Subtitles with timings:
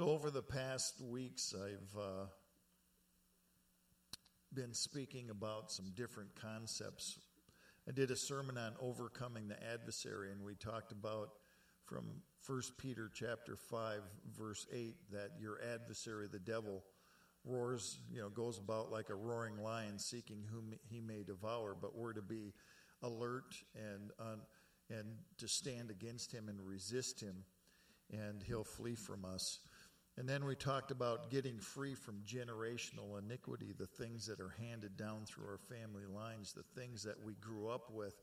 [0.00, 2.24] So, over the past weeks, I've uh,
[4.54, 7.18] been speaking about some different concepts.
[7.86, 11.32] I did a sermon on overcoming the adversary, and we talked about
[11.84, 12.06] from
[12.46, 14.00] 1 Peter chapter 5,
[14.34, 16.82] verse 8, that your adversary, the devil,
[17.44, 21.94] roars, you know, goes about like a roaring lion seeking whom he may devour, but
[21.94, 22.54] we're to be
[23.02, 24.12] alert and,
[24.88, 27.44] and to stand against him and resist him,
[28.10, 29.60] and he'll flee from us.
[30.20, 34.98] And then we talked about getting free from generational iniquity, the things that are handed
[34.98, 38.20] down through our family lines, the things that we grew up with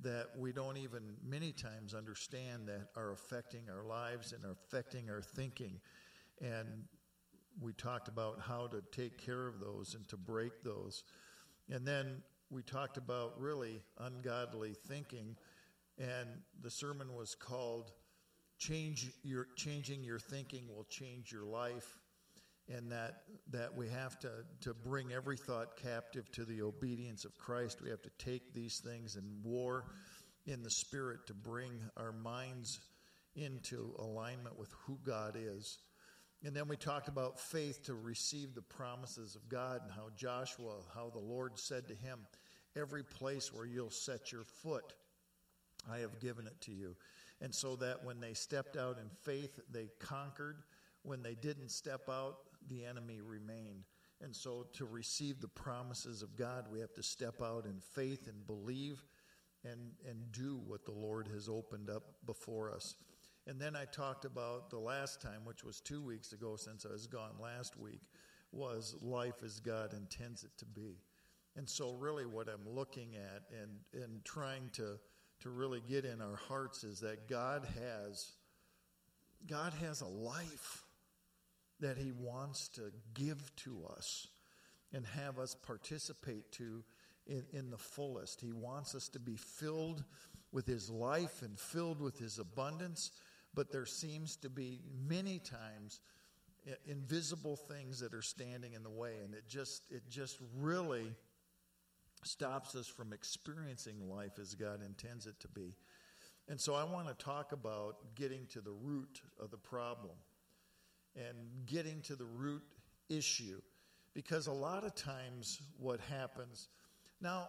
[0.00, 5.08] that we don't even many times understand that are affecting our lives and are affecting
[5.08, 5.78] our thinking.
[6.40, 6.66] And
[7.60, 11.04] we talked about how to take care of those and to break those.
[11.70, 15.36] And then we talked about really ungodly thinking.
[15.96, 16.28] And
[16.60, 17.92] the sermon was called
[18.58, 21.98] change your changing your thinking will change your life
[22.74, 24.30] and that that we have to
[24.60, 27.82] to bring every thought captive to the obedience of Christ.
[27.82, 29.84] We have to take these things and war
[30.46, 32.80] in the spirit to bring our minds
[33.34, 35.78] into alignment with who God is.
[36.44, 40.76] And then we talked about faith to receive the promises of God and how Joshua
[40.94, 42.20] how the Lord said to him
[42.76, 44.94] every place where you'll set your foot
[45.90, 46.96] I have given it to you
[47.40, 50.62] and so that when they stepped out in faith, they conquered.
[51.02, 53.84] When they didn't step out, the enemy remained.
[54.22, 58.26] And so to receive the promises of God, we have to step out in faith
[58.26, 59.04] and believe
[59.64, 62.96] and, and do what the Lord has opened up before us.
[63.46, 66.92] And then I talked about the last time, which was two weeks ago since I
[66.92, 68.00] was gone last week,
[68.50, 70.98] was life as God intends it to be.
[71.56, 74.98] And so, really, what I'm looking at and, and trying to
[75.40, 78.32] to really get in our hearts is that God has
[79.46, 80.84] God has a life
[81.80, 84.28] that he wants to give to us
[84.92, 86.82] and have us participate to
[87.26, 88.40] in, in the fullest.
[88.40, 90.04] He wants us to be filled
[90.52, 93.10] with his life and filled with his abundance,
[93.54, 96.00] but there seems to be many times
[96.66, 101.12] eh, invisible things that are standing in the way and it just it just really
[102.24, 105.74] stops us from experiencing life as God intends it to be.
[106.48, 110.14] And so I want to talk about getting to the root of the problem
[111.16, 112.62] and getting to the root
[113.08, 113.60] issue.
[114.14, 116.68] Because a lot of times what happens,
[117.20, 117.48] now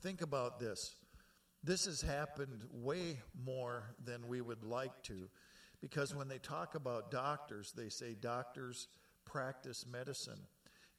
[0.00, 0.96] think about this.
[1.62, 5.28] This has happened way more than we would like to.
[5.80, 8.88] Because when they talk about doctors, they say doctors
[9.24, 10.40] practice medicine.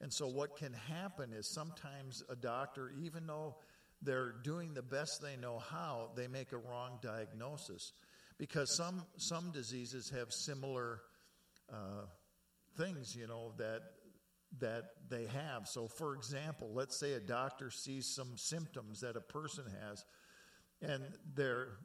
[0.00, 3.56] And so, what can happen is sometimes a doctor, even though
[4.02, 7.92] they're doing the best they know how, they make a wrong diagnosis
[8.38, 11.02] because some some diseases have similar
[11.70, 12.06] uh,
[12.78, 13.82] things, you know, that
[14.58, 15.68] that they have.
[15.68, 20.04] So, for example, let's say a doctor sees some symptoms that a person has,
[20.80, 21.76] and they're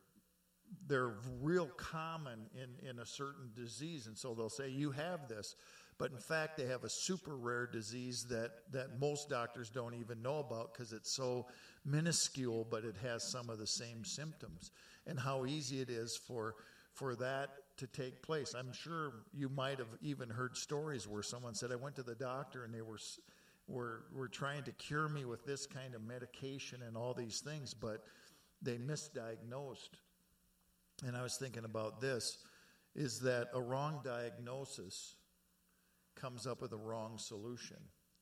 [0.87, 5.55] they're real common in, in a certain disease, and so they'll say, You have this.
[5.97, 10.21] But in fact, they have a super rare disease that, that most doctors don't even
[10.21, 11.47] know about because it's so
[11.85, 14.71] minuscule, but it has some of the same symptoms.
[15.07, 16.55] And how easy it is for,
[16.93, 18.53] for that to take place.
[18.57, 22.15] I'm sure you might have even heard stories where someone said, I went to the
[22.15, 22.99] doctor and they were,
[23.67, 27.73] were, were trying to cure me with this kind of medication and all these things,
[27.73, 28.03] but
[28.61, 29.91] they misdiagnosed.
[31.05, 32.37] And I was thinking about this
[32.95, 35.15] is that a wrong diagnosis
[36.15, 37.77] comes up with a wrong solution.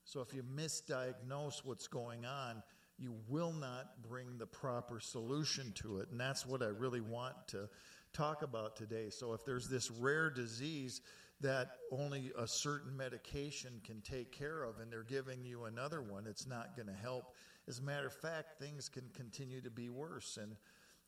[0.06, 2.62] So if you misdiagnose what's going on,
[2.98, 6.10] you will not bring the proper solution to it.
[6.12, 7.70] And that's what I really want to
[8.14, 9.10] talk about today.
[9.10, 11.02] So if there's this rare disease
[11.42, 16.26] that only a certain medication can take care of and they're giving you another one,
[16.28, 17.34] it's not going to help.
[17.68, 20.38] As a matter of fact, things can continue to be worse.
[20.42, 20.56] And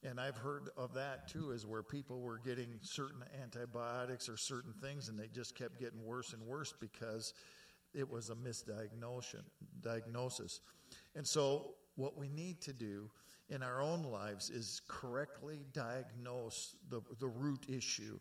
[0.05, 4.73] and I've heard of that too, is where people were getting certain antibiotics or certain
[4.73, 7.33] things, and they just kept getting worse and worse because
[7.93, 9.41] it was a misdiagnosis.
[9.81, 10.61] Diagnosis.
[11.15, 13.09] And so, what we need to do
[13.49, 18.19] in our own lives is correctly diagnose the, the root issue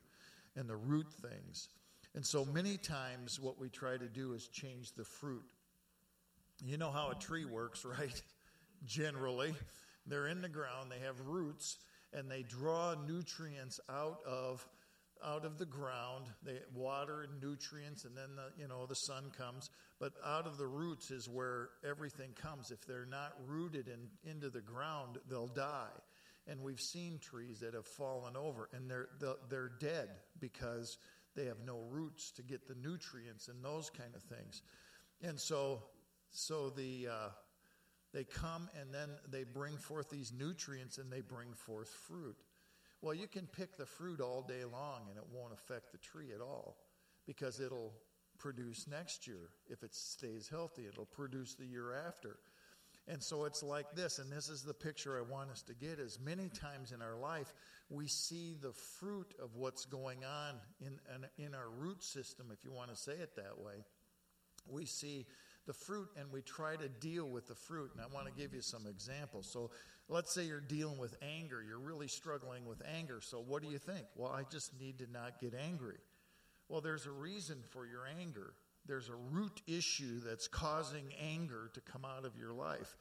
[0.57, 1.69] and the root things.
[2.15, 5.45] And so, many times, what we try to do is change the fruit.
[6.65, 8.23] You know how a tree works, right?
[8.85, 9.55] Generally
[10.07, 11.79] they're in the ground, they have roots,
[12.13, 14.67] and they draw nutrients out of
[15.25, 16.27] out of the ground.
[16.45, 19.71] They water and nutrients, and then the you know the sun comes.
[19.99, 22.71] But out of the roots is where everything comes.
[22.71, 25.95] If they're not rooted in, into the ground, they'll die.
[26.47, 29.09] And we've seen trees that have fallen over, and they're
[29.49, 30.09] they're dead
[30.39, 30.99] because
[31.35, 34.63] They have no roots to get the nutrients and those kind of things.
[35.23, 35.83] And so,
[36.31, 37.29] so the, uh,
[38.15, 42.37] they come and then they bring forth these nutrients and they bring forth fruit.
[43.03, 46.31] Well, you can pick the fruit all day long and it won't affect the tree
[46.33, 46.77] at all
[47.27, 47.93] because it'll
[48.39, 49.51] produce next year.
[49.69, 52.39] If it stays healthy, it'll produce the year after.
[53.09, 55.99] And so it's like this, and this is the picture I want us to get
[55.99, 57.53] is many times in our life
[57.91, 62.73] we see the fruit of what's going on in, in, our root system, if you
[62.73, 63.85] want to say it that way.
[64.67, 65.27] We see
[65.67, 67.91] the fruit and we try to deal with the fruit.
[67.95, 69.51] And I want to give you some examples.
[69.51, 69.71] So
[70.09, 71.63] let's say you're dealing with anger.
[71.67, 73.21] You're really struggling with anger.
[73.21, 74.07] So what do you think?
[74.17, 75.99] Well, I just need to not get angry.
[76.69, 78.55] Well, there's a reason for your anger.
[78.87, 82.97] There's a root issue that's causing anger to come out of your life.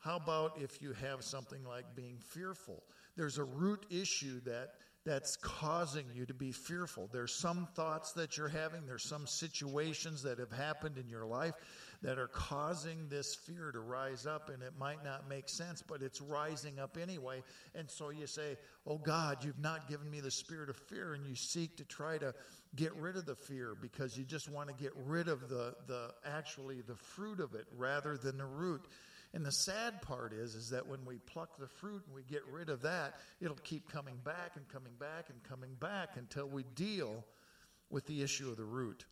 [0.00, 2.82] How about if you have something like being fearful?
[3.16, 4.70] There's a root issue that
[5.04, 7.08] that's causing you to be fearful.
[7.12, 11.54] There's some thoughts that you're having, there's some situations that have happened in your life
[12.02, 16.02] that are causing this fear to rise up, and it might not make sense, but
[16.02, 17.42] it's rising up anyway.
[17.74, 18.56] And so you say,
[18.86, 22.18] Oh God, you've not given me the spirit of fear, and you seek to try
[22.18, 22.34] to
[22.74, 26.12] get rid of the fear because you just want to get rid of the, the
[26.24, 28.86] actually the fruit of it rather than the root.
[29.32, 32.42] And the sad part is, is that when we pluck the fruit and we get
[32.50, 36.64] rid of that, it'll keep coming back and coming back and coming back until we
[36.74, 37.24] deal
[37.90, 39.04] with the issue of the root.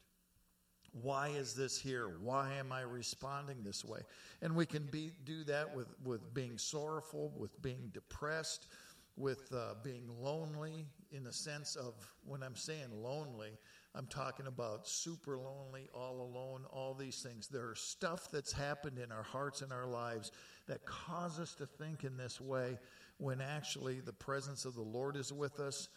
[0.93, 2.12] Why is this here?
[2.20, 4.00] Why am I responding this way?
[4.43, 8.69] And we can be, do that with, with being sorrowful, with being depressed,
[9.17, 11.94] with uh, being lonely, in the sense of
[12.25, 13.50] when I'm saying lonely,
[13.94, 17.49] I'm talking about super lonely, all alone, all these things.
[17.49, 20.31] There are stuff that's happened in our hearts and our lives
[20.67, 22.79] that cause us to think in this way
[23.17, 25.88] when actually the presence of the Lord is with us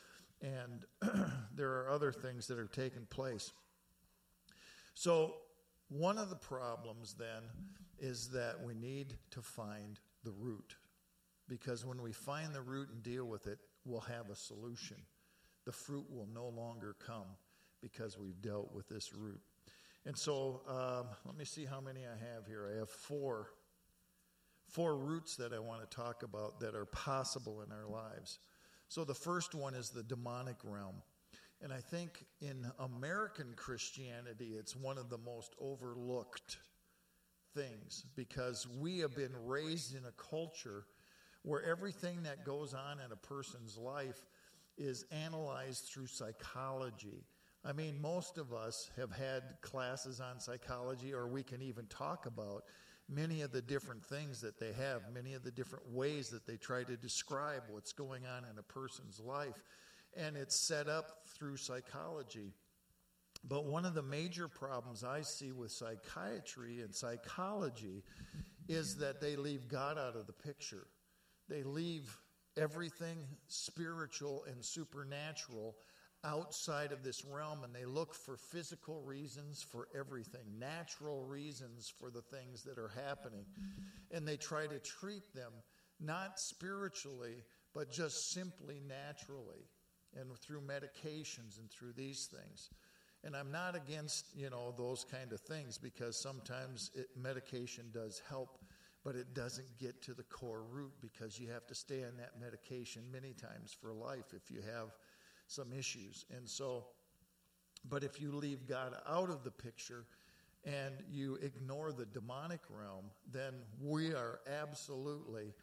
[0.42, 0.86] and
[1.56, 3.52] there are other things that are taking place.
[4.94, 5.36] So,
[5.90, 7.44] one of the problems then
[8.00, 10.76] is that we need to find the root.
[11.48, 14.98] Because when we find the root and deal with it, we'll have a solution.
[15.66, 17.28] The fruit will no longer come
[17.82, 19.42] because we've dealt with this root.
[20.06, 22.72] And so, um, let me see how many I have here.
[22.74, 23.50] I have four,
[24.68, 28.40] four roots that I want to talk about that are possible in our lives.
[28.88, 30.96] So, the first one is the demonic realm.
[31.62, 36.58] And I think in American Christianity, it's one of the most overlooked
[37.56, 40.86] things because we have been raised in a culture
[41.44, 44.26] where everything that goes on in a person's life
[44.78, 47.26] is analyzed through psychology.
[47.64, 52.26] I mean, most of us have had classes on psychology, or we can even talk
[52.26, 52.64] about
[53.08, 56.58] many of the different things that they have, many of the different ways that they
[56.58, 59.64] try to describe what's going on in a person's life.
[60.16, 62.54] And it's set up through psychology.
[63.44, 68.04] But one of the major problems I see with psychiatry and psychology
[68.68, 70.88] is that they leave God out of the picture.
[71.50, 72.18] They leave
[72.58, 73.18] everything
[73.48, 75.76] spiritual and supernatural
[76.24, 82.12] outside of this realm and they look for physical reasons for everything, natural reasons for
[82.12, 83.46] the things that are happening.
[84.12, 85.52] And they try to treat them
[86.00, 87.44] not spiritually,
[87.74, 89.66] but just simply naturally
[90.20, 92.70] and through medications and through these things.
[93.24, 98.22] And I'm not against, you know, those kind of things because sometimes it, medication does
[98.28, 98.58] help,
[99.04, 102.40] but it doesn't get to the core root because you have to stay on that
[102.40, 104.96] medication many times for life if you have
[105.48, 106.26] some issues.
[106.36, 106.86] And so,
[107.90, 110.06] but if you leave God out of the picture
[110.66, 115.54] and you ignore the demonic realm, then we are absolutely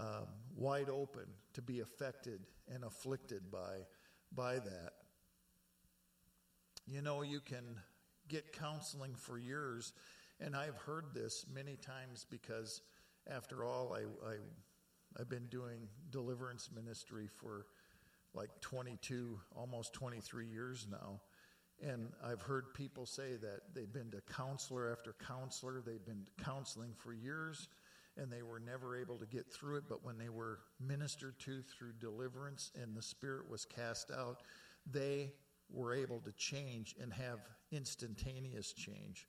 [0.00, 0.26] um,
[0.56, 1.24] wide open
[1.54, 2.40] to be affected
[2.72, 3.86] and afflicted by,
[4.32, 4.92] by that.
[6.86, 7.64] You know, you can
[8.28, 9.92] get counseling for years,
[10.40, 12.82] and I've heard this many times because,
[13.26, 14.34] after all, I, I,
[15.18, 17.66] I've been doing deliverance ministry for
[18.34, 21.20] like 22, almost 23 years now.
[21.80, 26.92] And I've heard people say that they've been to counselor after counselor, they've been counseling
[26.96, 27.68] for years,
[28.18, 29.84] and they were never able to get through it.
[29.88, 34.42] But when they were ministered to through deliverance and the Spirit was cast out,
[34.90, 35.32] they
[35.70, 39.26] were able to change and have instantaneous change.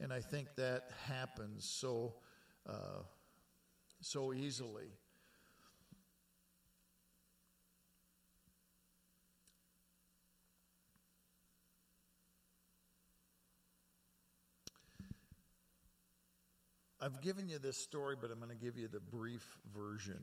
[0.00, 2.14] And I think that happens so
[2.68, 3.02] uh,
[4.00, 4.90] so easily.
[17.00, 20.20] I've given you this story, but I'm going to give you the brief version.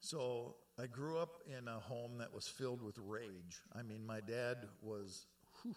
[0.00, 3.60] So I grew up in a home that was filled with rage.
[3.78, 5.26] I mean, my dad was,
[5.60, 5.76] whew,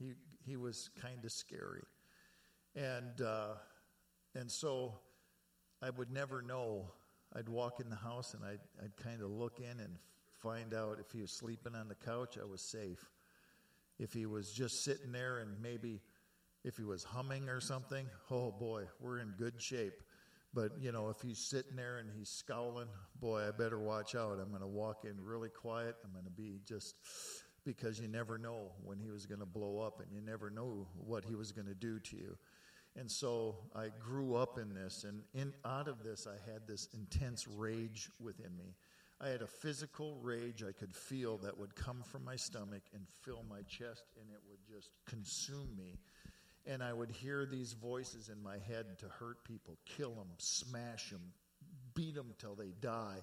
[0.00, 1.84] he, he was kind of scary.
[2.74, 3.54] And, uh,
[4.34, 4.98] and so
[5.80, 6.90] I would never know.
[7.34, 9.96] I'd walk in the house and I'd, I'd kind of look in and
[10.38, 13.04] find out if he was sleeping on the couch, I was safe.
[13.98, 16.00] If he was just sitting there and maybe
[16.66, 20.02] if he was humming or something, oh boy, we're in good shape.
[20.52, 22.88] But, you know, if he's sitting there and he's scowling,
[23.20, 24.38] boy, I better watch out.
[24.40, 25.94] I'm going to walk in really quiet.
[26.04, 26.96] I'm going to be just
[27.64, 30.88] because you never know when he was going to blow up and you never know
[30.96, 32.36] what he was going to do to you.
[32.98, 36.88] And so I grew up in this, and in, out of this, I had this
[36.94, 38.74] intense rage within me.
[39.20, 43.02] I had a physical rage I could feel that would come from my stomach and
[43.22, 45.98] fill my chest, and it would just consume me.
[46.66, 51.10] And I would hear these voices in my head to hurt people, kill them, smash
[51.10, 51.20] them,
[51.94, 53.18] beat them till they die,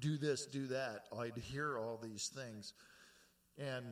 [0.00, 1.04] do this, do that.
[1.18, 2.72] I'd hear all these things.
[3.58, 3.84] And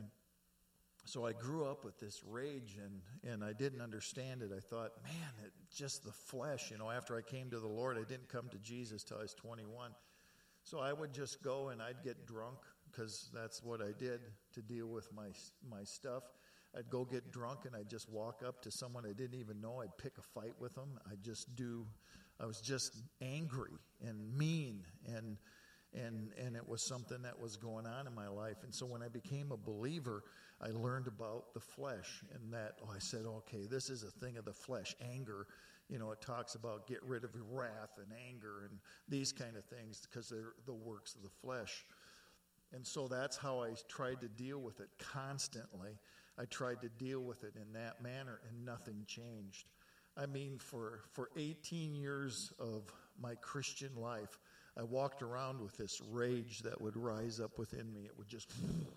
[1.05, 4.49] so I grew up with this rage and, and I didn't understand it.
[4.55, 6.71] I thought, man, it, just the flesh.
[6.71, 9.21] You know, after I came to the Lord, I didn't come to Jesus till I
[9.21, 9.91] was 21.
[10.63, 12.57] So I would just go and I'd get drunk
[12.91, 14.19] because that's what I did
[14.53, 15.27] to deal with my,
[15.69, 16.23] my stuff.
[16.77, 19.81] I'd go get drunk and I'd just walk up to someone I didn't even know.
[19.81, 20.99] I'd pick a fight with them.
[21.09, 21.85] I'd just do,
[22.39, 23.71] I was just angry
[24.05, 25.37] and mean and,
[25.93, 28.57] and, and it was something that was going on in my life.
[28.63, 30.23] And so when I became a believer,
[30.61, 34.37] I learned about the flesh and that, oh, I said, okay, this is a thing
[34.37, 34.95] of the flesh.
[35.13, 35.47] Anger,
[35.89, 39.63] you know, it talks about get rid of wrath and anger and these kind of
[39.65, 41.85] things because they're the works of the flesh.
[42.73, 45.97] And so that's how I tried to deal with it constantly.
[46.39, 49.65] I tried to deal with it in that manner, and nothing changed.
[50.17, 54.39] I mean, for, for 18 years of my Christian life,
[54.77, 58.01] I walked around with this rage that would rise up within me.
[58.05, 58.51] It would just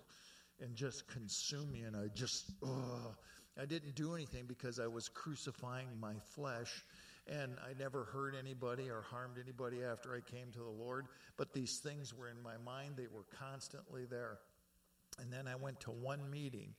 [0.61, 1.81] and just consume me.
[1.81, 3.15] And I just, ugh.
[3.61, 6.85] I didn't do anything because I was crucifying my flesh.
[7.27, 11.07] And I never hurt anybody or harmed anybody after I came to the Lord.
[11.37, 14.39] But these things were in my mind, they were constantly there.
[15.19, 16.73] And then I went to one meeting.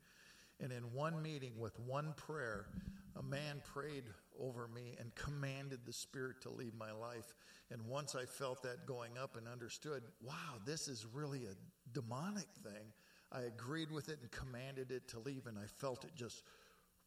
[0.63, 2.67] And in one meeting with one prayer,
[3.17, 4.05] a man prayed
[4.39, 7.35] over me and commanded the Spirit to leave my life.
[7.71, 12.49] And once I felt that going up and understood, wow, this is really a demonic
[12.63, 12.93] thing,
[13.33, 16.43] I agreed with it and commanded it to leave, and I felt it just,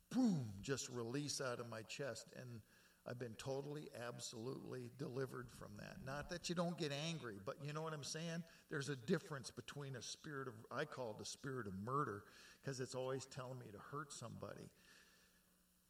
[0.09, 2.27] boom, just release out of my chest.
[2.39, 2.61] And
[3.07, 5.97] I've been totally, absolutely delivered from that.
[6.05, 8.43] Not that you don't get angry, but you know what I'm saying?
[8.69, 12.23] There's a difference between a spirit of, I call it a spirit of murder,
[12.61, 14.69] because it's always telling me to hurt somebody.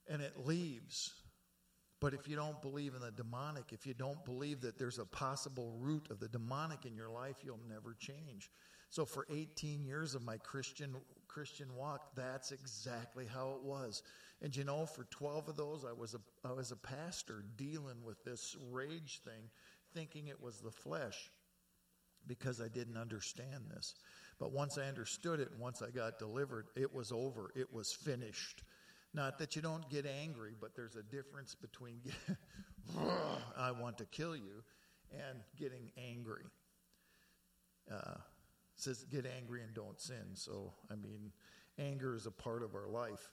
[0.10, 1.13] And it leaves.
[2.00, 5.05] But if you don't believe in the demonic, if you don't believe that there's a
[5.05, 8.50] possible root of the demonic in your life, you'll never change.
[8.89, 10.96] So for 18 years of my Christian
[11.27, 14.03] Christian walk, that's exactly how it was.
[14.43, 18.03] And you know, for 12 of those, I was a I was a pastor dealing
[18.03, 19.50] with this rage thing,
[19.93, 21.31] thinking it was the flesh
[22.27, 23.95] because I didn't understand this.
[24.39, 27.51] But once I understood it, and once I got delivered, it was over.
[27.55, 28.63] It was finished.
[29.13, 32.01] Not that you don't get angry, but there's a difference between
[33.57, 34.63] I want to kill you
[35.12, 36.45] and getting angry.
[37.89, 38.15] Uh,
[38.75, 40.33] says get angry and don't sin.
[40.33, 41.31] So, I mean,
[41.77, 43.29] anger is a part of our life.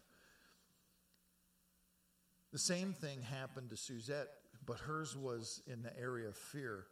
[2.53, 4.29] The same thing happened to Suzette,
[4.67, 6.87] but hers was in the area of fear.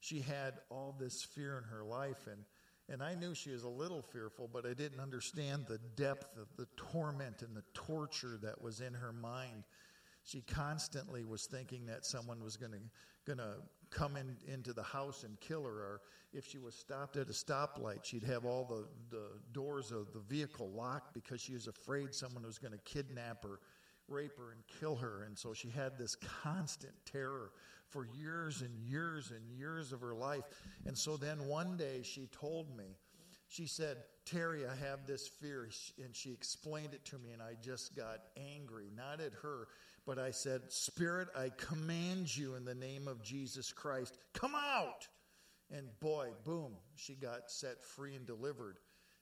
[0.00, 2.44] She had all this fear in her life, and,
[2.88, 6.48] and I knew she was a little fearful, but I didn't understand the depth of
[6.56, 9.64] the torment and the torture that was in her mind.
[10.24, 13.44] She constantly was thinking that someone was going to
[13.90, 16.00] come in, into the house and kill her, or
[16.32, 20.20] if she was stopped at a stoplight, she'd have all the, the doors of the
[20.20, 23.60] vehicle locked because she was afraid someone was going to kidnap her,
[24.08, 25.24] rape her, and kill her.
[25.24, 27.52] And so she had this constant terror
[27.88, 30.44] for years and years and years of her life.
[30.86, 32.96] And so then one day she told me,
[33.48, 33.96] she said,
[34.26, 35.68] Terry, I have this fear.
[36.04, 39.68] And she explained it to me, and I just got angry, not at her,
[40.06, 45.08] but I said, Spirit, I command you in the name of Jesus Christ, come out.
[45.70, 48.78] And boy, boom, she got set free and delivered.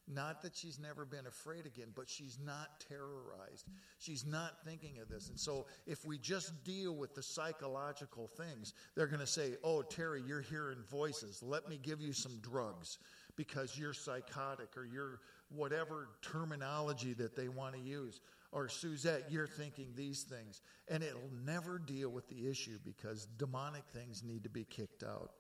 [0.09, 3.67] Not that she's never been afraid again, but she's not terrorized.
[3.99, 5.31] She's not thinking of this.
[5.31, 9.83] And so, if we just deal with the psychological things, they're going to say, Oh,
[9.83, 11.43] Terry, you're hearing voices.
[11.43, 12.99] Let me give you some drugs
[13.35, 18.21] because you're psychotic or you're whatever terminology that they want to use.
[18.53, 20.63] Or, Suzette, you're thinking these things.
[20.89, 25.33] And it'll never deal with the issue because demonic things need to be kicked out.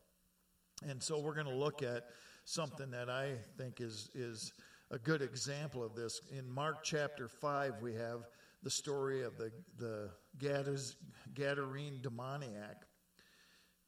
[0.87, 2.04] And so we're going to look at
[2.46, 4.52] something that I think is, is
[4.90, 6.20] a good example of this.
[6.30, 8.20] In Mark chapter 5, we have
[8.62, 12.86] the story of the, the Gadarene demoniac.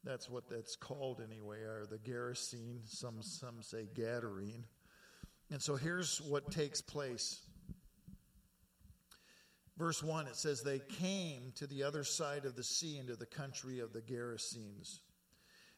[0.03, 2.81] That's what that's called anyway, or the Gerasene.
[2.85, 4.65] Some, some say Gadarene.
[5.51, 7.39] And so here's what takes place.
[9.77, 13.25] Verse 1, it says, They came to the other side of the sea into the
[13.25, 14.99] country of the Gerasenes.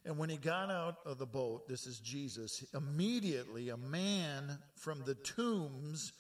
[0.04, 5.04] And when he got out of the boat, this is Jesus, immediately a man from
[5.06, 6.12] the tombs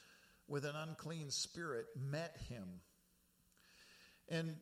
[0.47, 2.81] with an unclean spirit met him.
[4.29, 4.55] And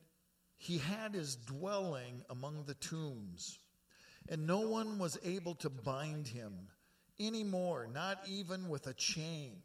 [0.57, 3.59] he had his dwelling among the tombs,
[4.29, 6.53] and no one was able to bind him
[7.19, 9.63] anymore, not even with a chain,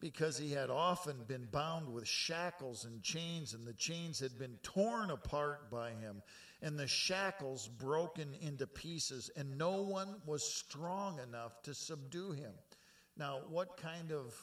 [0.00, 4.58] because he had often been bound with shackles and chains, and the chains had been
[4.62, 6.22] torn apart by him,
[6.62, 12.52] and the shackles broken into pieces, and no one was strong enough to subdue him.
[13.16, 14.34] Now, what kind of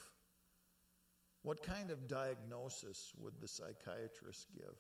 [1.44, 4.76] what kind of diagnosis would the psychiatrist give?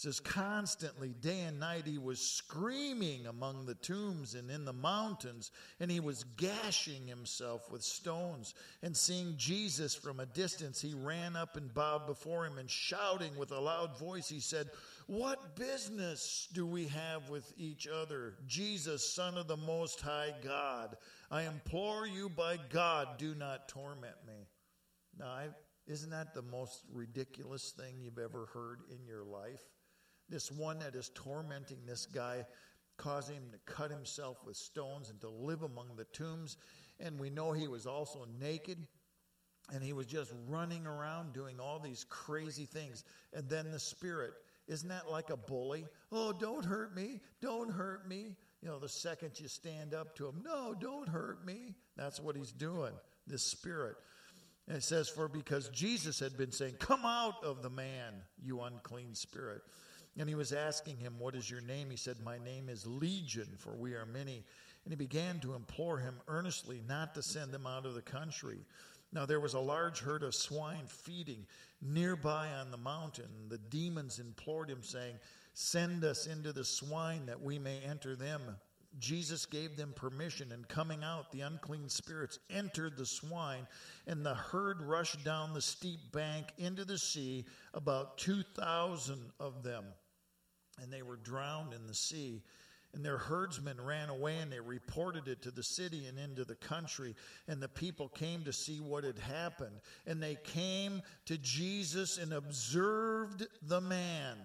[0.00, 5.50] says constantly day and night he was screaming among the tombs and in the mountains
[5.78, 11.36] and he was gashing himself with stones and seeing jesus from a distance he ran
[11.36, 14.70] up and bowed before him and shouting with a loud voice he said
[15.10, 20.96] what business do we have with each other jesus son of the most high god
[21.32, 24.46] i implore you by god do not torment me
[25.18, 25.48] now I,
[25.88, 29.62] isn't that the most ridiculous thing you've ever heard in your life
[30.30, 32.46] this one that is tormenting this guy,
[32.96, 36.56] causing him to cut himself with stones and to live among the tombs.
[37.00, 38.86] And we know he was also naked
[39.72, 43.04] and he was just running around doing all these crazy things.
[43.32, 44.32] And then the Spirit,
[44.70, 45.86] isn't that like a bully?
[46.12, 48.36] Oh, don't hurt me, don't hurt me.
[48.62, 51.74] You know, the second you stand up to him, no, don't hurt me.
[51.96, 52.92] That's what he's doing,
[53.26, 53.96] this Spirit.
[54.68, 58.60] And it says, For because Jesus had been saying, Come out of the man, you
[58.60, 59.62] unclean spirit.
[60.16, 61.90] And he was asking him, What is your name?
[61.90, 64.44] He said, My name is Legion, for we are many.
[64.84, 68.60] And he began to implore him earnestly not to send them out of the country.
[69.12, 71.46] Now there was a large herd of swine feeding
[71.82, 73.28] nearby on the mountain.
[73.48, 75.16] The demons implored him, saying,
[75.52, 78.42] Send us into the swine that we may enter them.
[78.98, 83.66] Jesus gave them permission, and coming out, the unclean spirits entered the swine,
[84.06, 87.44] and the herd rushed down the steep bank into the sea,
[87.74, 89.84] about 2,000 of them
[90.82, 92.42] and they were drowned in the sea.
[92.92, 96.56] And their herdsmen ran away and they reported it to the city and into the
[96.56, 97.14] country.
[97.46, 99.80] And the people came to see what had happened.
[100.06, 104.38] And they came to Jesus and observed the man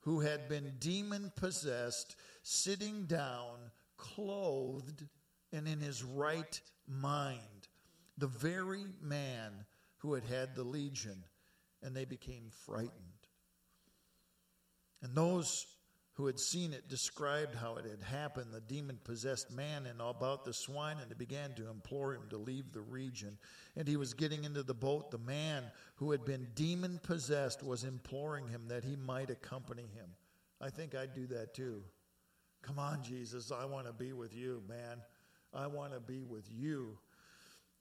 [0.00, 3.56] who had been demon possessed sitting down,
[3.96, 5.04] clothed,
[5.52, 7.40] and in his right mind.
[8.16, 9.66] The very man
[9.98, 11.24] who had had the legion.
[11.82, 12.92] And they became frightened.
[15.02, 15.66] And those
[16.16, 20.46] who had seen it described how it had happened, the demon possessed man, and about
[20.46, 23.36] the swine, and they began to implore him to leave the region.
[23.76, 25.10] And he was getting into the boat.
[25.10, 25.64] The man
[25.96, 30.08] who had been demon possessed was imploring him that he might accompany him.
[30.58, 31.82] I think I'd do that too.
[32.62, 35.02] Come on, Jesus, I want to be with you, man.
[35.52, 36.96] I want to be with you.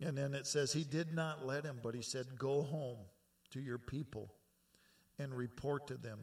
[0.01, 2.97] And then it says, He did not let him, but he said, Go home
[3.51, 4.33] to your people
[5.17, 6.19] and report to them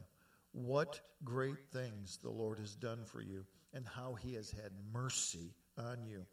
[0.53, 5.53] what great things the Lord has done for you and how he has had mercy
[5.77, 6.25] on you.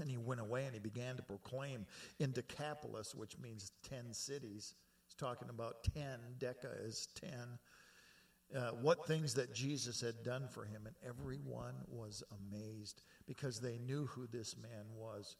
[0.00, 1.86] And he went away and he began to proclaim
[2.18, 4.74] in Decapolis, which means 10 cities.
[5.06, 6.04] He's talking about 10,
[6.38, 7.30] Deca is 10.
[8.56, 13.78] Uh, what things that Jesus had done for him, and everyone was amazed because they
[13.78, 15.36] knew who this man was.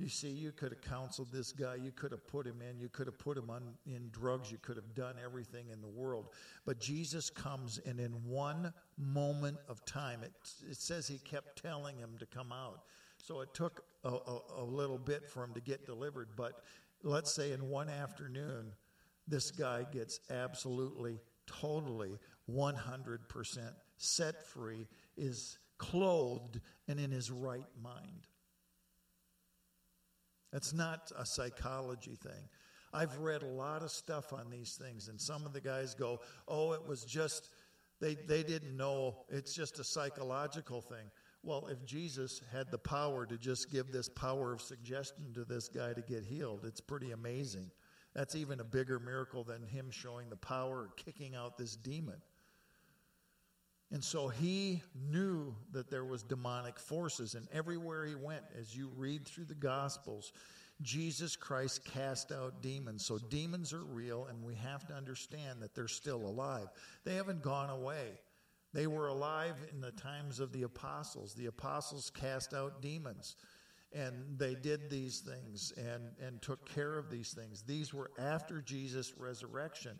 [0.00, 1.74] You see, you could have counseled this guy.
[1.74, 2.80] You could have put him in.
[2.80, 4.50] You could have put him on, in drugs.
[4.50, 6.30] You could have done everything in the world.
[6.64, 10.32] But Jesus comes, and in one moment of time, it,
[10.70, 12.80] it says he kept telling him to come out.
[13.18, 16.28] So it took a, a, a little bit for him to get delivered.
[16.34, 16.62] But
[17.02, 18.72] let's say in one afternoon,
[19.28, 22.18] this guy gets absolutely, totally,
[22.50, 23.58] 100%
[23.98, 26.58] set free, is clothed,
[26.88, 28.26] and in his right mind.
[30.52, 32.48] It's not a psychology thing.
[32.92, 36.20] I've read a lot of stuff on these things, and some of the guys go,
[36.48, 37.50] oh, it was just,
[38.00, 41.10] they, they didn't know, it's just a psychological thing.
[41.42, 45.68] Well, if Jesus had the power to just give this power of suggestion to this
[45.68, 47.70] guy to get healed, it's pretty amazing.
[48.14, 52.20] That's even a bigger miracle than him showing the power of kicking out this demon.
[53.92, 58.90] And so he knew that there was demonic forces and everywhere he went as you
[58.96, 60.32] read through the gospels
[60.82, 63.04] Jesus Christ cast out demons.
[63.04, 66.68] So demons are real and we have to understand that they're still alive.
[67.04, 68.20] They haven't gone away.
[68.72, 71.34] They were alive in the times of the apostles.
[71.34, 73.36] The apostles cast out demons
[73.92, 77.62] and they did these things and, and took care of these things.
[77.62, 79.98] These were after Jesus' resurrection.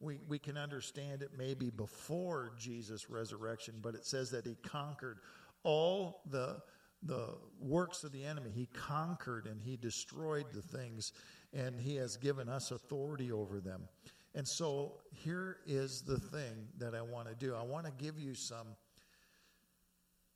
[0.00, 5.18] We, we can understand it maybe before Jesus' resurrection, but it says that he conquered
[5.64, 6.60] all the,
[7.02, 8.50] the works of the enemy.
[8.54, 11.12] He conquered and he destroyed the things,
[11.52, 13.88] and he has given us authority over them.
[14.34, 18.20] And so here is the thing that I want to do I want to give
[18.20, 18.68] you some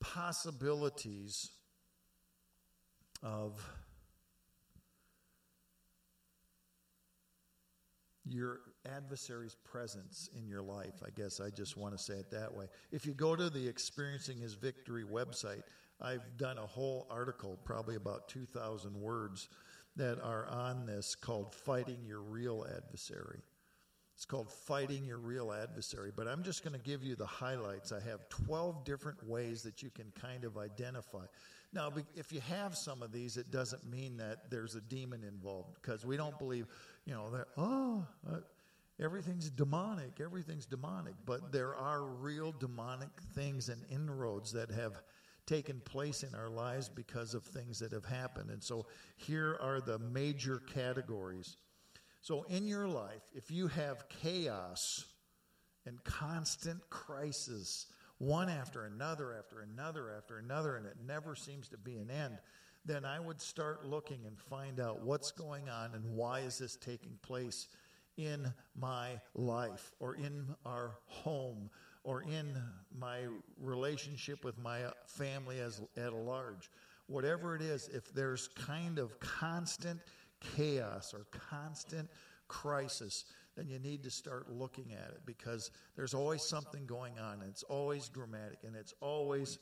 [0.00, 1.50] possibilities
[3.22, 3.64] of
[8.24, 11.02] your adversary's presence in your life.
[11.04, 12.66] I guess I just want to say it that way.
[12.90, 15.62] If you go to the Experiencing His Victory website,
[16.00, 19.48] I've done a whole article, probably about 2,000 words,
[19.96, 23.40] that are on this called Fighting Your Real Adversary.
[24.14, 27.92] It's called Fighting Your Real Adversary, but I'm just going to give you the highlights.
[27.92, 31.24] I have 12 different ways that you can kind of identify.
[31.72, 35.74] Now, if you have some of these, it doesn't mean that there's a demon involved
[35.80, 36.66] because we don't believe,
[37.04, 38.38] you know, that, oh, uh,
[39.00, 41.14] everything's demonic, everything's demonic.
[41.24, 45.02] But there are real demonic things and inroads that have
[45.46, 48.50] taken place in our lives because of things that have happened.
[48.50, 48.86] And so
[49.16, 51.56] here are the major categories.
[52.20, 55.04] So in your life, if you have chaos
[55.84, 57.86] and constant crisis,
[58.18, 62.38] one after another, after another, after another, and it never seems to be an end,
[62.84, 66.76] then I would start looking and find out what's going on and why is this
[66.76, 67.68] taking place
[68.16, 71.70] in my life or in our home
[72.04, 72.60] or in
[72.98, 73.20] my
[73.60, 76.70] relationship with my family as at large.
[77.06, 80.00] Whatever it is, if there's kind of constant
[80.40, 82.08] chaos or constant
[82.48, 83.24] crisis,
[83.56, 87.40] then you need to start looking at it because there's always something going on.
[87.40, 89.58] And it's always dramatic and it's always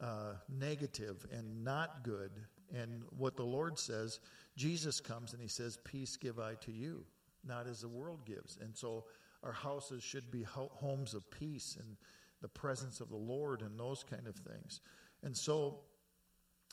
[0.00, 2.30] uh, negative and not good.
[2.74, 4.20] And what the Lord says,
[4.56, 7.04] Jesus comes and he says, Peace give I to you,
[7.46, 8.58] not as the world gives.
[8.60, 9.04] And so
[9.42, 11.96] our houses should be ho- homes of peace and
[12.42, 14.80] the presence of the Lord and those kind of things.
[15.22, 15.80] And so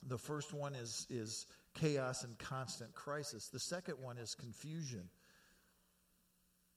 [0.07, 5.09] the first one is, is chaos and constant crisis, the second one is confusion.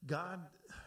[0.06, 0.40] God,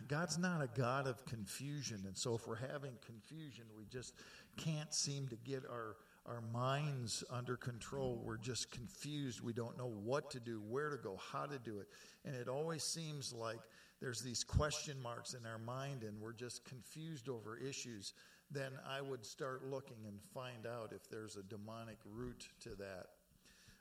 [0.07, 2.03] God's not a God of confusion.
[2.05, 4.13] And so if we're having confusion, we just
[4.59, 5.95] can't seem to get our,
[6.25, 8.21] our minds under control.
[8.23, 9.41] We're just confused.
[9.41, 11.87] We don't know what to do, where to go, how to do it.
[12.25, 13.59] And it always seems like
[14.01, 18.13] there's these question marks in our mind and we're just confused over issues.
[18.51, 23.07] Then I would start looking and find out if there's a demonic root to that.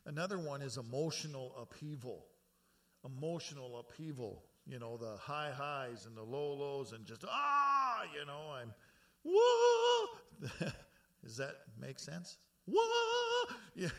[0.07, 2.27] Another one is emotional upheaval.
[3.05, 8.27] Emotional upheaval you know, the high highs and the low lows and just, ah, you
[8.27, 8.73] know, I'm,
[9.25, 10.07] whoa.
[11.25, 12.39] Does that make sense?
[12.67, 12.85] Whoa.
[13.75, 13.91] Yeah.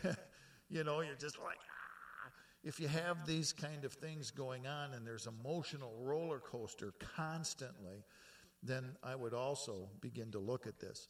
[0.68, 2.30] You know, you're just like, ah.
[2.62, 8.04] If you have these kind of things going on and there's emotional roller coaster constantly,
[8.62, 11.08] then I would also begin to look at this.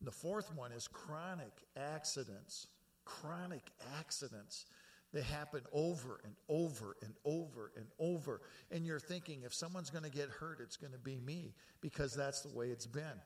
[0.00, 2.68] And the fourth one is chronic accidents.
[3.04, 3.64] Chronic
[3.98, 4.64] accidents.
[5.12, 8.42] They happen over and over and over and over.
[8.70, 12.14] And you're thinking, if someone's going to get hurt, it's going to be me because
[12.14, 13.20] that's the way it's been.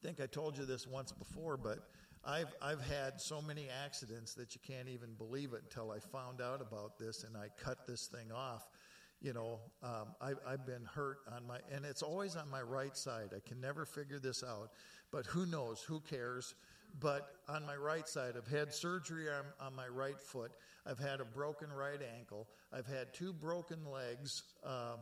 [0.00, 1.88] I think I told you this once before, but
[2.24, 6.40] I've, I've had so many accidents that you can't even believe it until I found
[6.40, 8.68] out about this and I cut this thing off.
[9.20, 12.96] You know, um, I, I've been hurt on my, and it's always on my right
[12.96, 13.30] side.
[13.34, 14.70] I can never figure this out,
[15.10, 15.82] but who knows?
[15.82, 16.54] Who cares?
[17.00, 20.52] but on my right side, I've had surgery on, on, my right foot.
[20.86, 22.48] I've had a broken right ankle.
[22.72, 24.96] I've had two broken legs uh,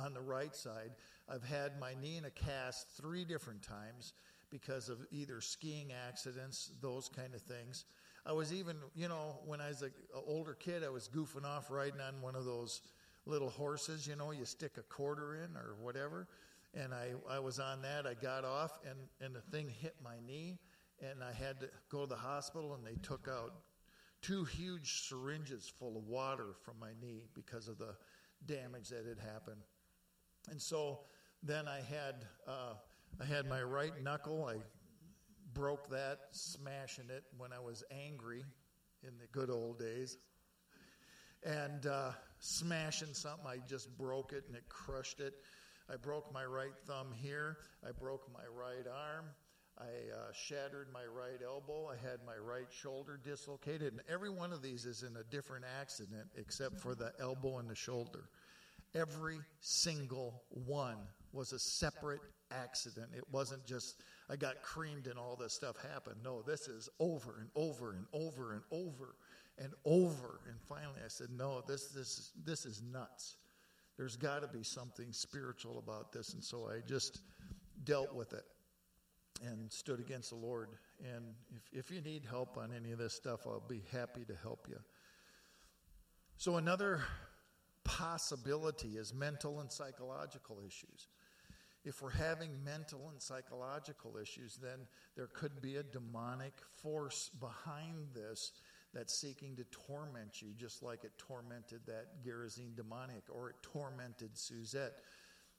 [0.00, 0.92] on the right side.
[1.28, 4.14] I've had my knee in a cast three different times
[4.50, 7.84] because of either skiing accidents, those kind of things.
[8.26, 9.92] I was even, you know, when I was an
[10.26, 12.82] older kid, I was goofing off riding on one of those
[13.26, 16.26] little horses, you know, you stick a quarter in or whatever
[16.74, 18.06] and I, I was on that.
[18.06, 20.58] I got off, and, and the thing hit my knee,
[21.00, 23.54] and I had to go to the hospital, and they took out
[24.22, 27.94] two huge syringes full of water from my knee because of the
[28.46, 29.62] damage that had happened.
[30.48, 31.00] And so
[31.42, 32.74] then I had uh,
[33.20, 34.46] I had my right knuckle.
[34.46, 34.56] I
[35.52, 38.44] broke that, smashing it when I was angry
[39.02, 40.16] in the good old days.
[41.42, 45.34] And uh, smashing something, I just broke it and it crushed it.
[45.92, 47.58] I broke my right thumb here.
[47.86, 49.26] I broke my right arm.
[49.78, 51.88] I uh, shattered my right elbow.
[51.88, 53.92] I had my right shoulder dislocated.
[53.92, 57.68] And every one of these is in a different accident except for the elbow and
[57.68, 58.28] the shoulder.
[58.94, 60.96] Every single one
[61.32, 63.08] was a separate accident.
[63.16, 66.16] It wasn't just, I got creamed and all this stuff happened.
[66.24, 69.14] No, this is over and over and over and over
[69.58, 70.40] and over.
[70.48, 73.36] And finally I said, no, this, this, this is nuts.
[73.96, 76.34] There's got to be something spiritual about this.
[76.34, 77.20] And so I just
[77.84, 78.44] dealt with it
[79.46, 80.68] and stood against the Lord.
[81.14, 81.24] And
[81.54, 84.66] if, if you need help on any of this stuff, I'll be happy to help
[84.68, 84.78] you.
[86.36, 87.02] So, another
[87.84, 91.08] possibility is mental and psychological issues.
[91.84, 94.80] If we're having mental and psychological issues, then
[95.16, 98.52] there could be a demonic force behind this
[98.92, 104.36] that's seeking to torment you, just like it tormented that Gerasene demonic or it tormented
[104.36, 104.92] Suzette.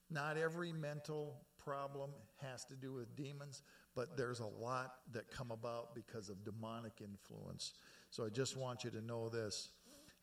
[0.09, 3.63] Not every mental problem has to do with demons,
[3.95, 7.73] but there's a lot that come about because of demonic influence.
[8.09, 9.69] So I just want you to know this.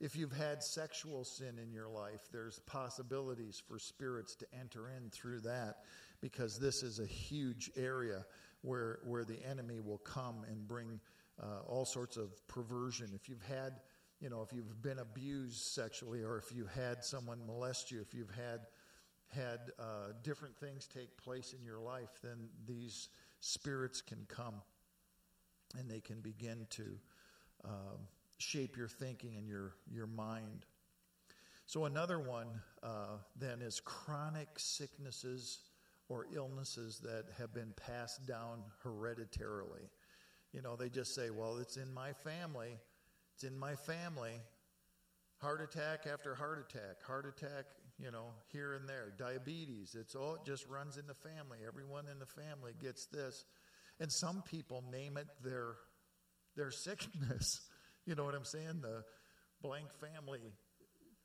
[0.01, 5.11] If you've had sexual sin in your life, there's possibilities for spirits to enter in
[5.11, 5.79] through that
[6.21, 8.25] because this is a huge area
[8.63, 11.01] where, where the enemy will come and bring
[11.43, 13.11] uh, all sorts of perversion.
[13.13, 13.81] If you've had,
[14.21, 18.15] you know, if you've been abused sexually or if you've had someone molest you, if
[18.15, 18.61] you've had
[19.29, 23.09] had uh, different things take place in your life, then these
[23.41, 24.55] spirits can come
[25.79, 26.85] and they can begin to
[27.65, 27.97] uh,
[28.39, 30.67] shape your thinking and your, your mind.
[31.67, 32.47] So, another one
[32.83, 35.61] uh, then is chronic sicknesses
[36.09, 39.91] or illnesses that have been passed down hereditarily.
[40.53, 42.79] You know, they just say, well, it's in my family.
[43.35, 44.41] It's in my family.
[45.43, 47.67] Heart attack after heart attack, heart attack
[47.99, 49.13] you know, here and there.
[49.19, 51.59] Diabetes, it's all it just runs in the family.
[51.67, 53.45] Everyone in the family gets this.
[54.01, 55.75] And some people name it their
[56.57, 57.61] their sickness.
[58.09, 58.81] You know what I'm saying?
[58.81, 59.05] The
[59.61, 60.41] blank family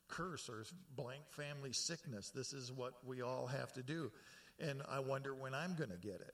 [0.09, 0.65] curse or
[0.97, 2.29] blank family sickness.
[2.29, 4.11] This is what we all have to do.
[4.59, 6.33] And I wonder when I'm going to get it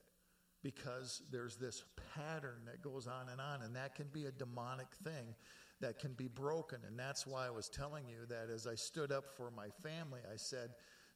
[0.63, 1.83] because there's this
[2.15, 5.35] pattern that goes on and on, and that can be a demonic thing
[5.81, 6.79] that can be broken.
[6.88, 10.21] And that's why I was telling you that as I stood up for my family,
[10.33, 10.71] I said,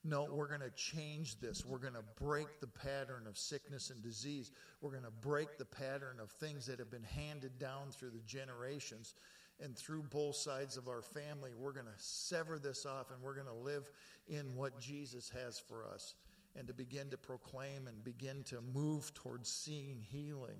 [0.05, 1.65] no, we're going to change this.
[1.65, 4.51] We're going to break the pattern of sickness and disease.
[4.81, 8.21] We're going to break the pattern of things that have been handed down through the
[8.25, 9.15] generations.
[9.61, 13.35] And through both sides of our family, we're going to sever this off and we're
[13.35, 13.89] going to live
[14.27, 16.15] in what Jesus has for us
[16.55, 20.59] and to begin to proclaim and begin to move towards seeing healing.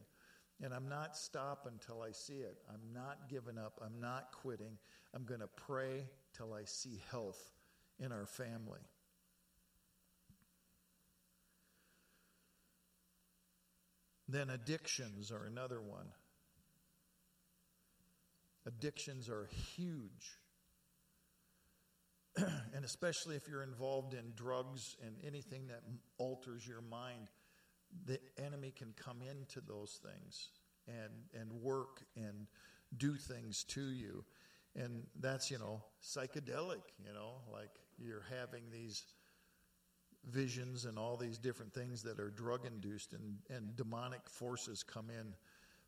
[0.61, 2.59] And I'm not stopping until I see it.
[2.69, 3.81] I'm not giving up.
[3.83, 4.77] I'm not quitting.
[5.13, 6.05] I'm going to pray
[6.37, 7.51] till I see health
[7.99, 8.79] in our family.
[14.33, 16.07] Then addictions are another one.
[18.65, 20.39] Addictions are huge.
[22.73, 25.81] and especially if you're involved in drugs and anything that
[26.17, 27.27] alters your mind
[28.07, 30.49] the enemy can come into those things
[30.87, 32.47] and and work and
[32.97, 34.25] do things to you
[34.75, 37.69] and that's you know psychedelic you know like
[37.99, 39.03] you're having these
[40.29, 45.09] visions and all these different things that are drug induced and, and demonic forces come
[45.09, 45.33] in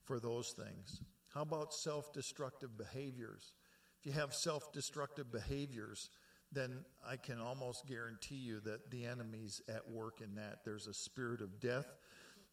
[0.04, 1.02] for those things
[1.34, 3.54] how about self-destructive behaviors
[4.00, 6.10] if you have self-destructive behaviors
[6.52, 10.60] then I can almost guarantee you that the enemy's at work in that.
[10.63, 11.98] There's a spirit of death,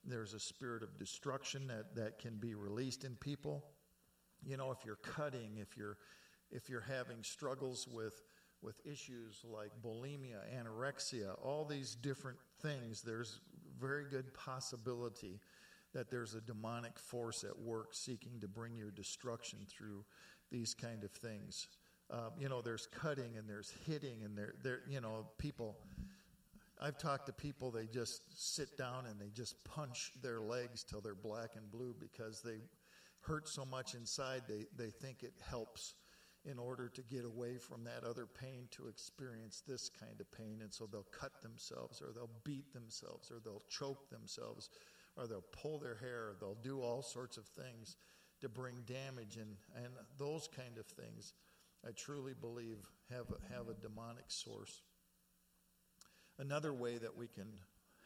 [0.05, 3.65] there's a spirit of destruction that, that can be released in people.
[4.45, 5.97] You know, if you're cutting, if you're
[6.51, 8.21] if you're having struggles with
[8.63, 13.41] with issues like bulimia, anorexia, all these different things, there's
[13.81, 15.41] very good possibility
[15.93, 20.05] that there's a demonic force at work seeking to bring your destruction through
[20.51, 21.69] these kind of things.
[22.11, 25.77] Um, you know, there's cutting and there's hitting and there, there, you know, people.
[26.81, 31.01] I've talked to people, they just sit down and they just punch their legs till
[31.01, 32.59] they're black and blue because they
[33.21, 35.95] hurt so much inside they, they think it helps
[36.45, 40.59] in order to get away from that other pain to experience this kind of pain.
[40.63, 44.69] And so they'll cut themselves or they'll beat themselves or they'll choke themselves
[45.17, 47.97] or they'll pull their hair or they'll do all sorts of things
[48.41, 51.35] to bring damage and, and those kind of things.
[51.87, 52.79] I truly believe
[53.11, 54.83] have a, have a demonic source.
[56.39, 57.47] Another way that we can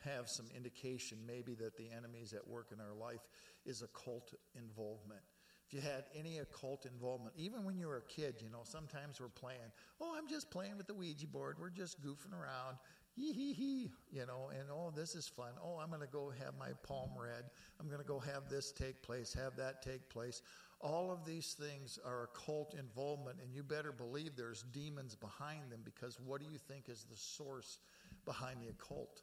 [0.05, 3.27] have some indication maybe that the enemy is at work in our life
[3.65, 5.23] is occult involvement.
[5.67, 9.21] If you had any occult involvement, even when you were a kid, you know, sometimes
[9.21, 11.57] we're playing, oh, I'm just playing with the Ouija board.
[11.59, 12.77] We're just goofing around.
[13.17, 15.51] hee hee hee, you know, and oh, this is fun.
[15.61, 17.51] Oh, I'm going to go have my palm read.
[17.81, 20.43] I'm going to go have this take place, have that take place.
[20.81, 25.81] All of these things are occult involvement, and you better believe there's demons behind them
[25.85, 27.79] because what do you think is the source
[28.25, 29.23] behind the occult?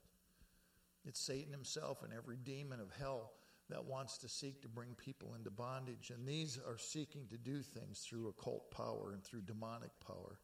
[1.06, 3.32] It's Satan himself and every demon of hell
[3.74, 6.12] that wants to seek to bring people into bondage.
[6.12, 10.38] And these are seeking to do things through occult power and through demonic power.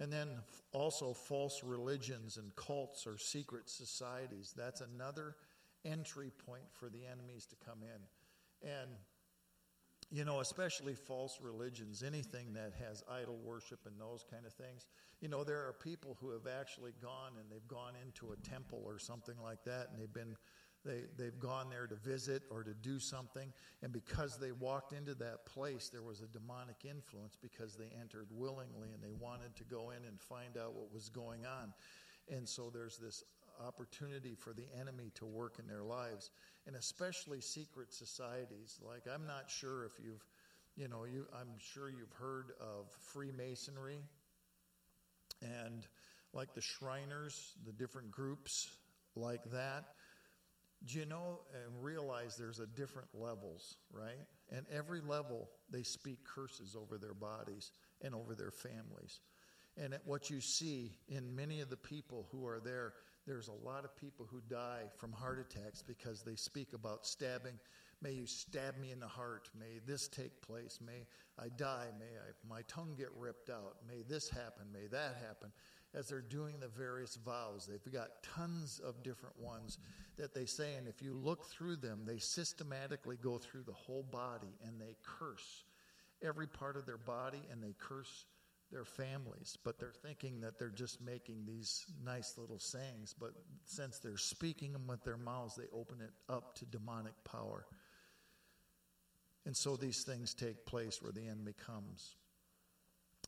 [0.00, 0.28] And then
[0.72, 4.54] also false religions and cults or secret societies.
[4.56, 5.36] That's another
[5.84, 8.70] entry point for the enemies to come in.
[8.70, 8.90] And,
[10.10, 14.86] you know, especially false religions, anything that has idol worship and those kind of things.
[15.20, 18.82] You know, there are people who have actually gone and they've gone into a temple
[18.86, 20.36] or something like that and they've been
[20.84, 25.14] they, they've gone there to visit or to do something, and because they walked into
[25.14, 29.64] that place, there was a demonic influence because they entered willingly and they wanted to
[29.64, 31.72] go in and find out what was going on.
[32.30, 33.24] And so there's this
[33.64, 36.30] opportunity for the enemy to work in their lives,
[36.66, 38.78] and especially secret societies.
[38.86, 40.24] Like, I'm not sure if you've,
[40.76, 44.00] you know, you, I'm sure you've heard of Freemasonry
[45.40, 45.86] and
[46.32, 48.68] like the Shriners, the different groups
[49.14, 49.84] like that
[50.86, 54.26] do you know and realize there's a different levels, right?
[54.50, 59.20] And every level they speak curses over their bodies and over their families.
[59.76, 62.92] And what you see in many of the people who are there,
[63.26, 67.58] there's a lot of people who die from heart attacks because they speak about stabbing.
[68.02, 69.48] May you stab me in the heart.
[69.58, 70.78] May this take place.
[70.84, 71.06] May
[71.38, 71.86] I die.
[71.98, 73.76] May I, my tongue get ripped out.
[73.88, 74.66] May this happen.
[74.72, 75.50] May that happen
[75.94, 77.66] as they're doing the various vows.
[77.66, 79.78] They've got tons of different ones
[80.16, 84.02] that they say, and if you look through them, they systematically go through the whole
[84.02, 85.64] body and they curse
[86.22, 88.26] every part of their body and they curse
[88.70, 89.56] their families.
[89.64, 93.32] But they're thinking that they're just making these nice little sayings, but
[93.64, 97.66] since they're speaking them with their mouths, they open it up to demonic power.
[99.46, 102.16] And so these things take place where the enemy comes.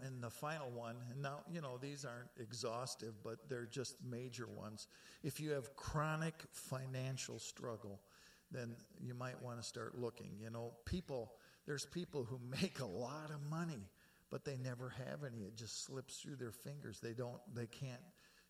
[0.04, 4.46] And the final one, and now, you know, these aren't exhaustive, but they're just major
[4.46, 4.88] ones.
[5.22, 8.00] If you have chronic financial struggle,
[8.50, 10.30] then you might want to start looking.
[10.40, 11.32] You know, people,
[11.66, 13.88] there's people who make a lot of money,
[14.30, 15.44] but they never have any.
[15.44, 17.00] It just slips through their fingers.
[17.00, 18.02] They don't, they can't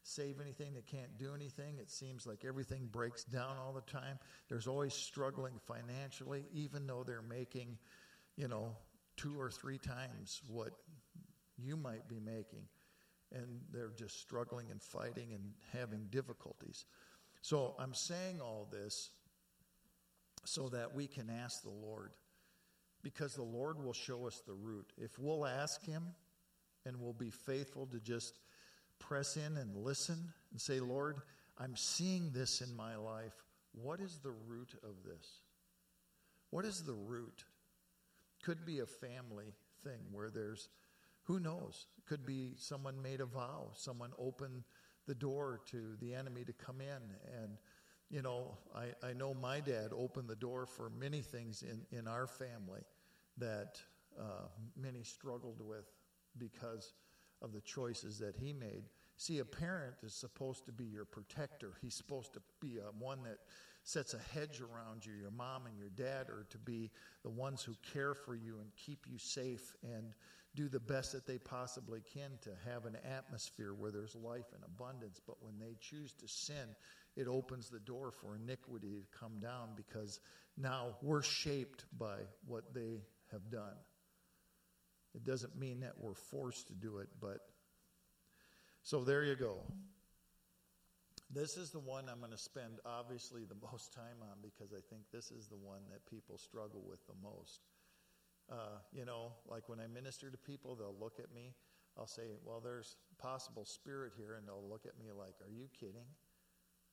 [0.02, 1.78] save anything, they can't do anything.
[1.78, 4.18] It seems like everything breaks down all the time.
[4.48, 7.76] There's always struggling financially, even though they're making,
[8.36, 8.76] you know,
[9.16, 10.72] two or three times what
[11.66, 12.62] you might be making.
[13.34, 16.84] And they're just struggling and fighting and having difficulties.
[17.42, 19.10] So I'm saying all this
[20.44, 22.12] so that we can ask the Lord,
[23.02, 24.92] because the Lord will show us the route.
[24.96, 26.04] If we'll ask Him
[26.84, 28.38] and we'll be faithful to just
[29.00, 31.16] press in and listen and say, Lord,
[31.58, 33.34] I'm seeing this in my life.
[33.72, 35.40] What is the root of this?
[36.50, 37.44] What is the root?
[38.44, 39.52] Could be a family
[39.82, 40.68] thing where there's
[41.26, 41.86] who knows?
[42.06, 44.62] Could be someone made a vow, someone opened
[45.06, 47.42] the door to the enemy to come in.
[47.42, 47.58] And,
[48.10, 52.06] you know, I, I know my dad opened the door for many things in, in
[52.06, 52.82] our family
[53.38, 53.80] that
[54.18, 55.86] uh, many struggled with
[56.38, 56.94] because
[57.42, 58.84] of the choices that he made.
[59.16, 61.72] See, a parent is supposed to be your protector.
[61.82, 63.38] He's supposed to be a, one that
[63.82, 65.12] sets a hedge around you.
[65.12, 66.90] Your mom and your dad are to be
[67.22, 70.12] the ones who care for you and keep you safe and
[70.56, 74.64] do the best that they possibly can to have an atmosphere where there's life and
[74.64, 75.20] abundance.
[75.24, 76.74] But when they choose to sin,
[77.14, 80.18] it opens the door for iniquity to come down because
[80.56, 82.16] now we're shaped by
[82.46, 83.76] what they have done.
[85.14, 87.38] It doesn't mean that we're forced to do it, but
[88.82, 89.58] so there you go.
[91.30, 94.80] This is the one I'm going to spend obviously the most time on because I
[94.88, 97.60] think this is the one that people struggle with the most.
[98.50, 101.54] Uh, you know, like when I minister to people, they'll look at me.
[101.98, 104.34] I'll say, Well, there's possible spirit here.
[104.34, 106.06] And they'll look at me like, Are you kidding?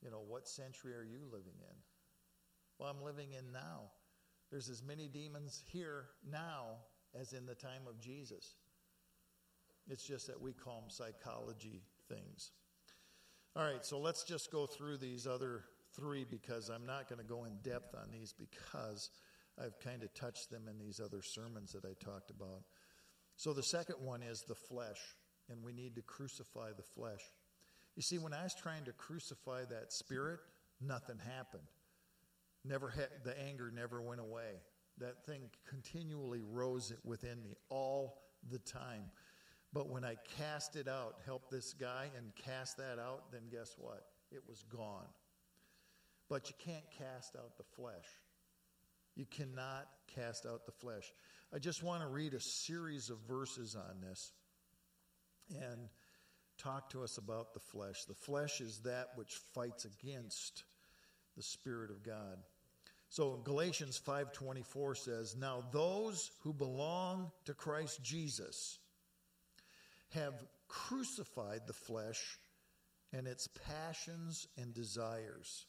[0.01, 1.75] You know, what century are you living in?
[2.77, 3.91] Well, I'm living in now.
[4.51, 6.77] There's as many demons here now
[7.19, 8.55] as in the time of Jesus.
[9.89, 12.51] It's just that we call them psychology things.
[13.55, 15.65] All right, so let's just go through these other
[15.95, 19.11] three because I'm not going to go in depth on these because
[19.61, 22.63] I've kind of touched them in these other sermons that I talked about.
[23.35, 24.99] So the second one is the flesh,
[25.49, 27.21] and we need to crucify the flesh.
[27.95, 30.39] You see, when I was trying to crucify that spirit,
[30.81, 31.67] nothing happened.
[32.65, 32.93] Never
[33.23, 34.61] the anger never went away.
[34.99, 39.11] That thing continually rose it within me all the time.
[39.73, 43.75] But when I cast it out, help this guy and cast that out, then guess
[43.77, 44.05] what?
[44.31, 45.07] It was gone.
[46.29, 48.05] But you can't cast out the flesh.
[49.15, 51.13] You cannot cast out the flesh.
[51.53, 54.31] I just want to read a series of verses on this
[55.49, 55.89] and
[56.57, 58.05] talk to us about the flesh.
[58.05, 60.63] The flesh is that which fights against
[61.35, 62.43] the spirit of God.
[63.09, 68.79] So Galatians 5:24 says, "Now those who belong to Christ Jesus
[70.09, 72.39] have crucified the flesh
[73.11, 75.67] and its passions and desires."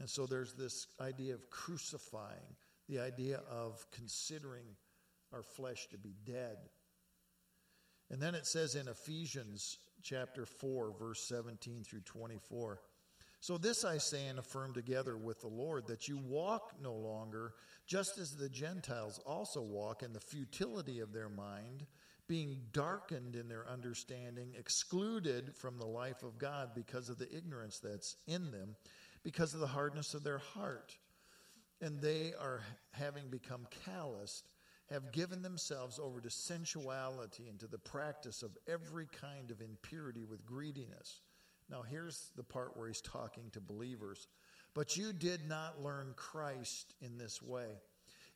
[0.00, 2.56] And so there's this idea of crucifying,
[2.88, 4.64] the idea of considering
[5.32, 6.56] our flesh to be dead.
[8.10, 12.80] And then it says in Ephesians chapter 4, verse 17 through 24.
[13.40, 17.54] So this I say and affirm together with the Lord that you walk no longer
[17.86, 21.86] just as the Gentiles also walk in the futility of their mind,
[22.26, 27.78] being darkened in their understanding, excluded from the life of God because of the ignorance
[27.78, 28.76] that's in them
[29.22, 30.96] because of the hardness of their heart.
[31.80, 32.62] And they are,
[32.92, 34.50] having become calloused,
[34.90, 40.24] have given themselves over to sensuality and to the practice of every kind of impurity
[40.24, 41.20] with greediness.
[41.70, 44.26] Now, here's the part where he's talking to believers.
[44.74, 47.80] But you did not learn Christ in this way.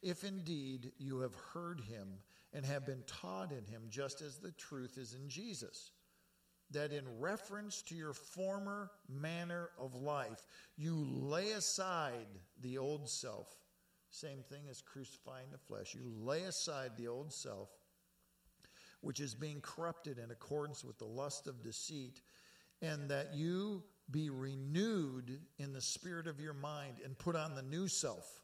[0.03, 2.09] If indeed you have heard him
[2.53, 5.91] and have been taught in him, just as the truth is in Jesus
[6.75, 10.47] that in reference to your former manner of life,
[10.77, 12.27] you lay aside
[12.61, 13.49] the old self.
[14.11, 15.95] Same thing as crucifying the flesh.
[15.95, 17.71] You lay aside the old self,
[19.01, 22.21] which is being corrupted in accordance with the lust of deceit,
[22.81, 27.63] and that you be renewed in the spirit of your mind and put on the
[27.63, 28.43] new self,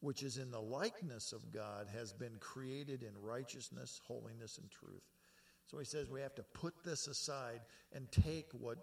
[0.00, 5.02] which is in the likeness of God, has been created in righteousness, holiness, and truth.
[5.70, 7.60] So he says we have to put this aside
[7.92, 8.78] and take what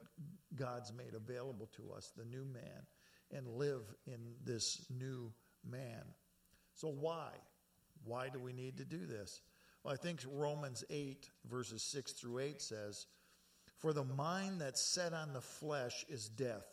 [0.55, 2.85] God's made available to us, the new man,
[3.29, 5.33] and live in this new
[5.69, 6.03] man.
[6.75, 7.31] So why?
[8.05, 9.41] Why do we need to do this?
[9.83, 13.05] Well, I think Romans 8, verses 6 through 8 says,
[13.79, 16.67] For the mind that's set on the flesh is death,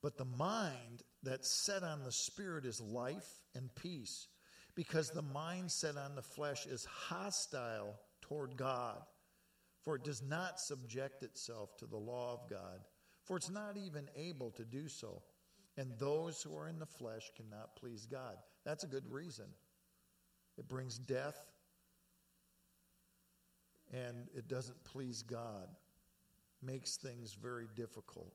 [0.00, 4.28] but the mind that's set on the spirit is life and peace,
[4.74, 9.02] because the mind set on the flesh is hostile toward God
[9.82, 12.80] for it does not subject itself to the law of God,
[13.24, 15.22] for it's not even able to do so.
[15.76, 18.36] And those who are in the flesh cannot please God.
[18.64, 19.46] That's a good reason.
[20.56, 21.38] It brings death
[23.92, 25.68] and it doesn't please God,
[26.62, 28.32] makes things very difficult.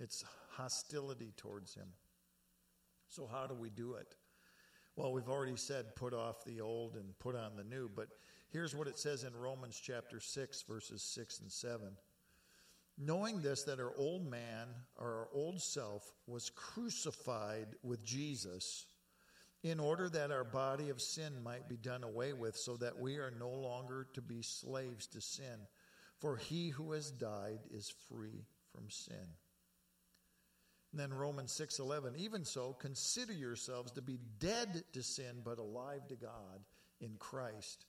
[0.00, 1.88] It's hostility towards Him.
[3.08, 4.14] So, how do we do it?
[4.96, 8.08] Well, we've already said put off the old and put on the new, but
[8.50, 11.80] Here's what it says in Romans chapter 6, verses 6 and 7.
[12.96, 18.86] Knowing this, that our old man, or our old self, was crucified with Jesus
[19.62, 23.16] in order that our body of sin might be done away with, so that we
[23.16, 25.66] are no longer to be slaves to sin.
[26.18, 29.16] For he who has died is free from sin.
[30.92, 36.06] And then Romans 6:11 Even so consider yourselves to be dead to sin but alive
[36.08, 36.64] to God
[37.00, 37.84] in Christ.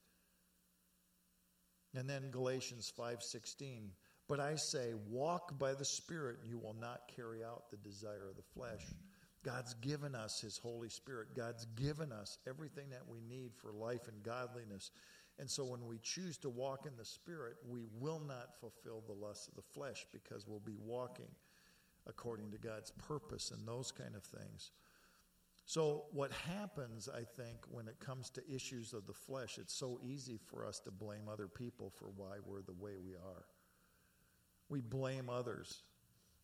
[1.95, 3.91] And then Galatians 5:16,
[4.27, 8.29] but I say walk by the spirit and you will not carry out the desire
[8.29, 8.85] of the flesh.
[9.41, 11.33] God's given us his Holy Spirit.
[11.33, 14.91] God's given us everything that we need for life and godliness.
[15.39, 19.13] And so when we choose to walk in the Spirit, we will not fulfill the
[19.13, 21.33] lusts of the flesh because we'll be walking
[22.05, 24.71] according to God's purpose and those kind of things.
[25.69, 29.99] So, what happens, I think, when it comes to issues of the flesh, it's so
[30.03, 33.45] easy for us to blame other people for why we're the way we are.
[34.67, 35.83] We blame others.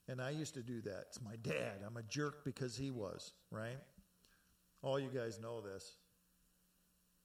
[0.07, 1.05] And I used to do that.
[1.07, 1.82] It's my dad.
[1.84, 3.80] I'm a jerk because he was, right?
[4.84, 5.95] All you guys know this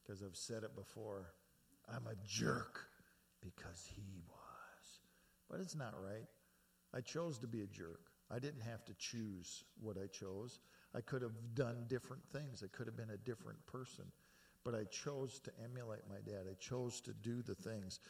[0.02, 1.34] because I've said it before.
[1.86, 2.80] I'm a jerk
[3.42, 5.00] because he was.
[5.50, 6.28] But it's not right.
[6.94, 8.00] I chose to be a jerk.
[8.30, 10.60] I didn't have to choose what I chose.
[10.94, 12.62] I could have done different things.
[12.64, 14.04] I could have been a different person.
[14.64, 16.46] But I chose to emulate my dad.
[16.50, 18.00] I chose to do the things.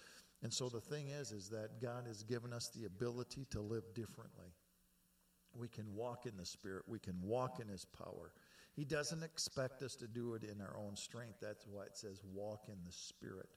[0.43, 3.85] And so the thing is, is that God has given us the ability to live
[3.95, 4.49] differently.
[5.55, 6.85] We can walk in the Spirit.
[6.87, 8.33] We can walk in His power.
[8.75, 11.41] He doesn't expect us to do it in our own strength.
[11.43, 13.49] That's why it says walk in the Spirit,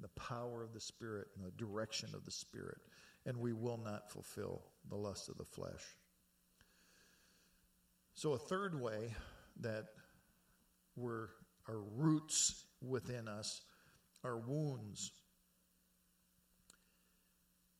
[0.00, 2.78] the power of the Spirit, and the direction of the Spirit.
[3.24, 5.96] And we will not fulfill the lust of the flesh.
[8.14, 9.14] So, a third way
[9.60, 9.86] that
[10.96, 11.28] we're,
[11.68, 13.62] our roots within us
[14.22, 15.12] are wounds.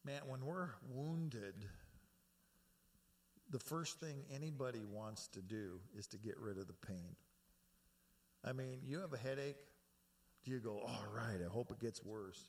[0.05, 1.55] Man, when we're wounded,
[3.51, 7.15] the first thing anybody wants to do is to get rid of the pain.
[8.45, 9.59] I mean, you have a headache,
[10.45, 12.49] do you go, all right, I hope it gets worse?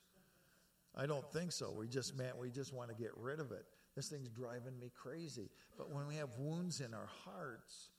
[0.96, 1.72] I don't think so.
[1.76, 3.64] We just, man, we just want to get rid of it.
[3.96, 5.50] This thing's driving me crazy.
[5.76, 7.90] But when we have wounds in our hearts,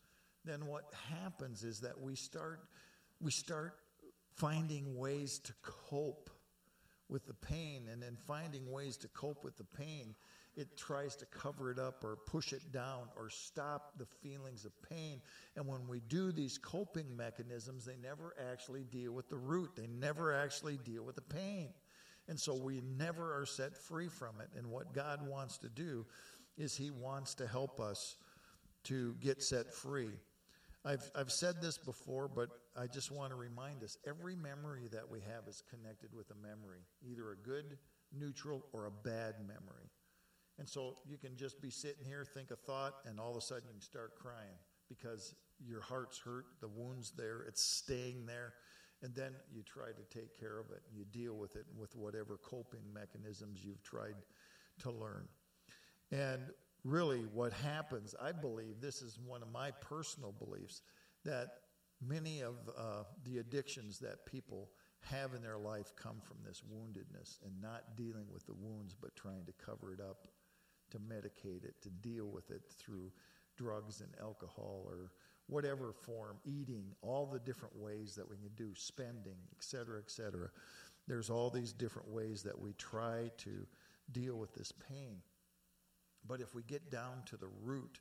[0.43, 2.61] then what happens is that we start,
[3.21, 3.79] we start
[4.35, 6.29] finding ways to cope
[7.07, 10.15] with the pain, and then finding ways to cope with the pain,
[10.57, 14.71] it tries to cover it up or push it down or stop the feelings of
[14.89, 15.21] pain.
[15.55, 19.87] And when we do these coping mechanisms, they never actually deal with the root, they
[19.87, 21.69] never actually deal with the pain.
[22.27, 24.49] And so we never are set free from it.
[24.57, 26.05] And what God wants to do
[26.57, 28.17] is He wants to help us
[28.85, 30.11] to get set free.
[30.83, 35.09] I've, I've said this before, but I just want to remind us every memory that
[35.09, 37.77] we have is connected with a memory, either a good,
[38.17, 39.89] neutral, or a bad memory.
[40.59, 43.41] And so you can just be sitting here, think a thought, and all of a
[43.41, 44.57] sudden you start crying
[44.87, 48.53] because your heart's hurt, the wound's there, it's staying there.
[49.05, 50.81] And then you try to take care of it.
[50.91, 54.15] You deal with it with whatever coping mechanisms you've tried
[54.79, 55.27] to learn.
[56.11, 56.41] And
[56.83, 60.81] really what happens, I believe, this is one of my personal beliefs,
[61.23, 61.49] that
[62.01, 67.37] many of uh, the addictions that people have in their life come from this woundedness
[67.45, 70.27] and not dealing with the wounds but trying to cover it up,
[70.89, 73.11] to medicate it, to deal with it through
[73.55, 75.11] drugs and alcohol or
[75.47, 80.09] whatever form, eating, all the different ways that we can do, spending, et cetera, et
[80.09, 80.49] cetera.
[81.07, 83.67] There's all these different ways that we try to
[84.11, 85.17] deal with this pain.
[86.27, 87.99] But if we get down to the root,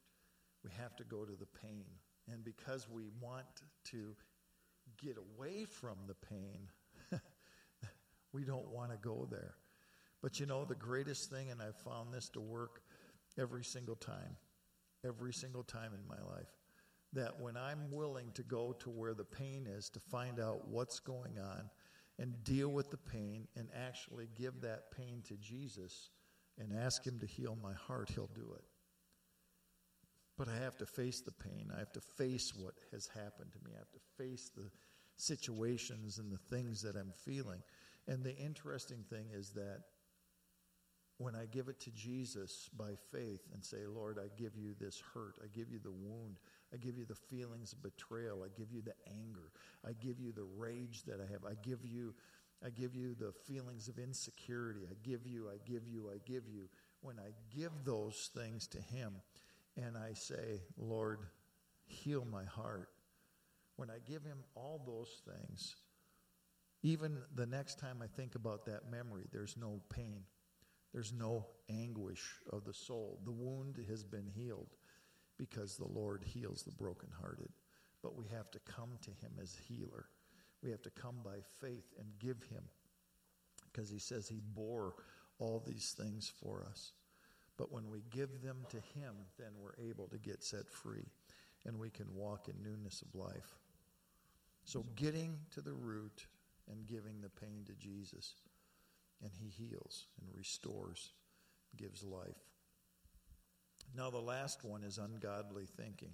[0.65, 1.85] we have to go to the pain.
[2.33, 3.45] And because we want
[3.91, 4.17] to
[5.03, 6.69] get away from the pain,
[8.33, 9.55] we don't want to go there.
[10.23, 12.81] But you know, the greatest thing, and I've found this to work
[13.39, 14.37] every single time,
[15.05, 16.49] every single time in my life,
[17.15, 21.01] that when I'm willing to go to where the pain is to find out what's
[21.01, 21.71] going on
[22.19, 26.11] and deal with the pain and actually give that pain to Jesus
[26.59, 28.65] and ask Him to heal my heart, He'll do it.
[30.37, 31.71] But I have to face the pain.
[31.75, 33.73] I have to face what has happened to me.
[33.75, 34.71] I have to face the
[35.17, 37.63] situations and the things that I'm feeling.
[38.09, 39.81] And the interesting thing is that
[41.19, 45.01] when I give it to Jesus by faith and say, Lord, I give you this
[45.15, 46.39] hurt, I give you the wound,
[46.75, 49.53] I give you the feelings of betrayal, I give you the anger,
[49.87, 52.15] I give you the rage that I have, I give you
[52.65, 54.87] I give you the feelings of insecurity.
[54.91, 56.69] I give you, I give you, I give you.
[57.03, 59.17] When I give those things to Him
[59.77, 61.19] and I say, Lord,
[61.87, 62.89] heal my heart,
[63.77, 65.77] when I give Him all those things,
[66.83, 70.23] even the next time I think about that memory, there's no pain.
[70.95, 73.19] There's no anguish of the soul.
[73.25, 74.69] The wound has been healed
[75.51, 77.51] because the Lord heals the brokenhearted.
[78.03, 80.07] But we have to come to Him as healer.
[80.63, 82.63] We have to come by faith and give Him
[83.71, 84.95] because He says He bore
[85.39, 86.93] all these things for us.
[87.57, 91.07] But when we give them to Him, then we're able to get set free
[91.67, 93.59] and we can walk in newness of life.
[94.65, 96.27] So, getting to the root
[96.71, 98.35] and giving the pain to Jesus,
[99.23, 101.11] and He heals and restores,
[101.77, 102.54] gives life.
[103.97, 106.13] Now, the last one is ungodly thinking.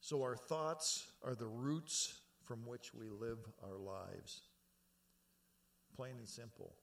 [0.00, 4.42] So, our thoughts are the roots from which we live our lives.
[5.96, 6.74] Plain and simple.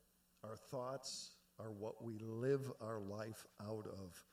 [0.43, 4.23] Our thoughts are what we live our life out of.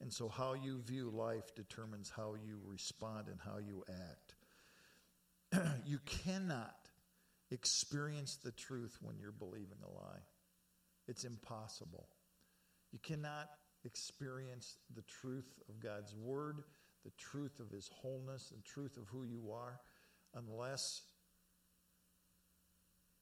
[0.00, 4.34] And so, how you view life determines how you respond and how you act.
[5.86, 6.88] you cannot
[7.50, 10.22] experience the truth when you're believing a lie,
[11.06, 12.08] it's impossible.
[12.92, 13.48] You cannot
[13.84, 16.62] experience the truth of God's Word,
[17.04, 19.80] the truth of His wholeness, the truth of who you are
[20.34, 21.02] unless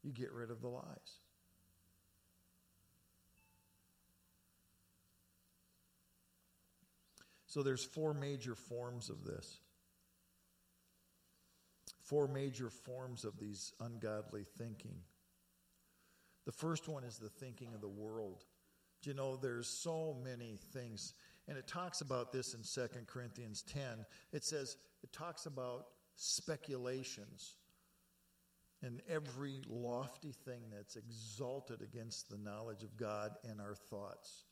[0.02, 1.20] you get rid of the lies.
[7.46, 9.58] So there's four major forms of this.
[12.02, 14.96] Four major forms of these ungodly thinking.
[16.46, 18.44] The first one is the thinking of the world.
[19.06, 21.14] You know there's so many things
[21.48, 23.82] and it talks about this in 2 Corinthians 10.
[24.32, 27.56] It says it talks about speculations
[28.82, 34.44] and every lofty thing that's exalted against the knowledge of God and our thoughts,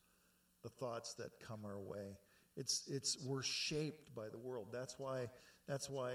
[0.62, 2.16] the thoughts that come our way.
[2.56, 4.68] It's, it's, we're shaped by the world.
[4.72, 5.28] That's why,
[5.66, 6.12] that's why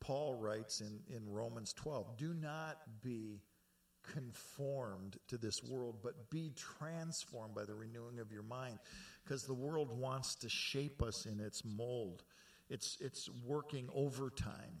[0.00, 3.40] Paul writes in, in Romans 12 do not be
[4.12, 8.78] conformed to this world, but be transformed by the renewing of your mind.
[9.24, 12.24] Because the world wants to shape us in its mold.
[12.70, 14.80] It's, it's working overtime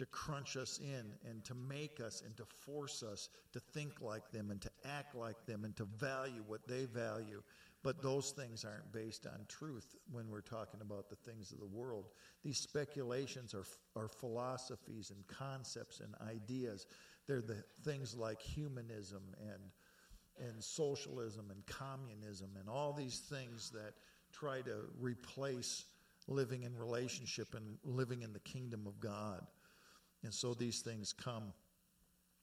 [0.00, 4.30] to crunch us in and to make us and to force us to think like
[4.30, 7.42] them and to act like them and to value what they value.
[7.82, 11.66] But those things aren't based on truth when we're talking about the things of the
[11.66, 12.06] world.
[12.42, 16.86] These speculations are, are philosophies and concepts and ideas.
[17.26, 23.94] They're the things like humanism and, and socialism and communism and all these things that
[24.32, 25.84] try to replace
[26.28, 29.46] living in relationship and living in the kingdom of God.
[30.22, 31.52] And so these things come.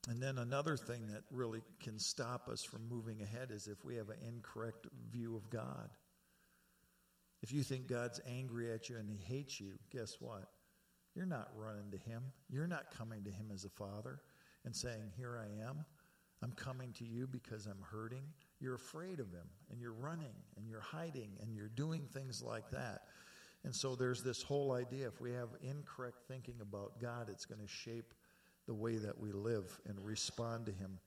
[0.09, 3.95] And then another thing that really can stop us from moving ahead is if we
[3.95, 5.89] have an incorrect view of God.
[7.43, 10.49] If you think God's angry at you and he hates you, guess what?
[11.13, 12.23] You're not running to him.
[12.49, 14.21] You're not coming to him as a father
[14.67, 15.85] and saying, Here I am.
[16.43, 18.21] I'm coming to you because I'm hurting.
[18.59, 22.69] You're afraid of him and you're running and you're hiding and you're doing things like
[22.71, 23.03] that.
[23.63, 27.61] And so there's this whole idea if we have incorrect thinking about God, it's going
[27.61, 28.13] to shape
[28.67, 30.99] the way that we live and respond to Him.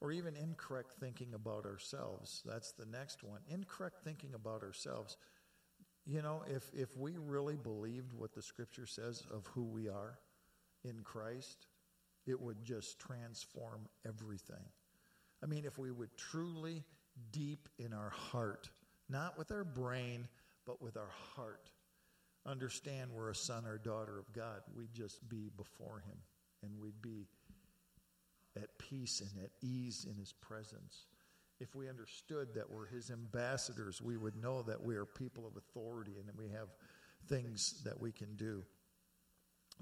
[0.00, 2.42] Or even incorrect thinking about ourselves.
[2.46, 3.40] That's the next one.
[3.48, 5.16] Incorrect thinking about ourselves.
[6.06, 10.18] You know, if, if we really believed what the Scripture says of who we are
[10.84, 11.66] in Christ,
[12.28, 14.64] it would just transform everything.
[15.42, 16.84] I mean, if we would truly,
[17.32, 18.68] deep in our heart,
[19.08, 20.28] not with our brain,
[20.66, 21.70] but with our heart,
[22.46, 26.18] understand we're a son or daughter of God, we'd just be before Him
[26.62, 27.26] and we'd be
[28.56, 31.06] at peace and at ease in His presence.
[31.60, 35.56] If we understood that we're His ambassadors, we would know that we are people of
[35.56, 36.68] authority and that we have
[37.28, 38.62] things that we can do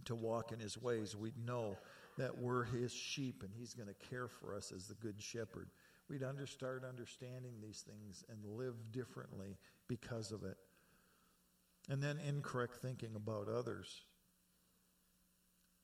[0.05, 1.17] to walk in His ways.
[1.17, 1.77] We'd know
[2.17, 5.69] that we're His sheep and He's going to care for us as the Good Shepherd.
[6.09, 9.57] We'd under, start understanding these things and live differently
[9.89, 10.57] because of it.
[11.89, 14.03] And then incorrect thinking about others.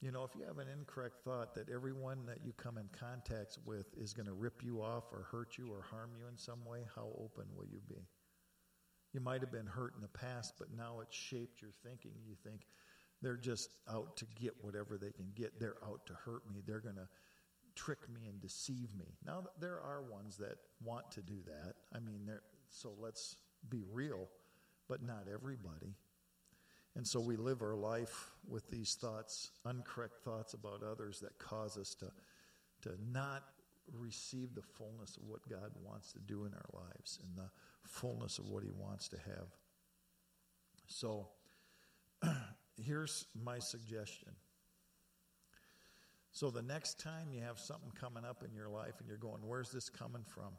[0.00, 3.58] You know, if you have an incorrect thought that everyone that you come in contact
[3.64, 6.64] with is going to rip you off or hurt you or harm you in some
[6.64, 8.02] way, how open will you be?
[9.12, 12.12] You might have been hurt in the past, but now it's shaped your thinking.
[12.26, 12.62] You think
[13.22, 15.58] they're just out to get whatever they can get.
[15.60, 16.60] They're out to hurt me.
[16.66, 17.08] They're going to
[17.74, 19.16] trick me and deceive me.
[19.24, 21.74] Now, there are ones that want to do that.
[21.94, 22.28] I mean,
[22.68, 23.36] so let's
[23.70, 24.28] be real
[24.88, 25.94] but not everybody.
[26.96, 31.78] And so we live our life with these thoughts, uncorrect thoughts about others that cause
[31.78, 32.10] us to,
[32.82, 33.42] to not
[33.90, 37.48] receive the fullness of what God wants to do in our lives and the
[37.84, 39.48] fullness of what He wants to have.
[40.86, 41.28] So
[42.76, 44.32] here's my suggestion.
[46.32, 49.42] So the next time you have something coming up in your life and you're going,
[49.44, 50.52] where's this coming from?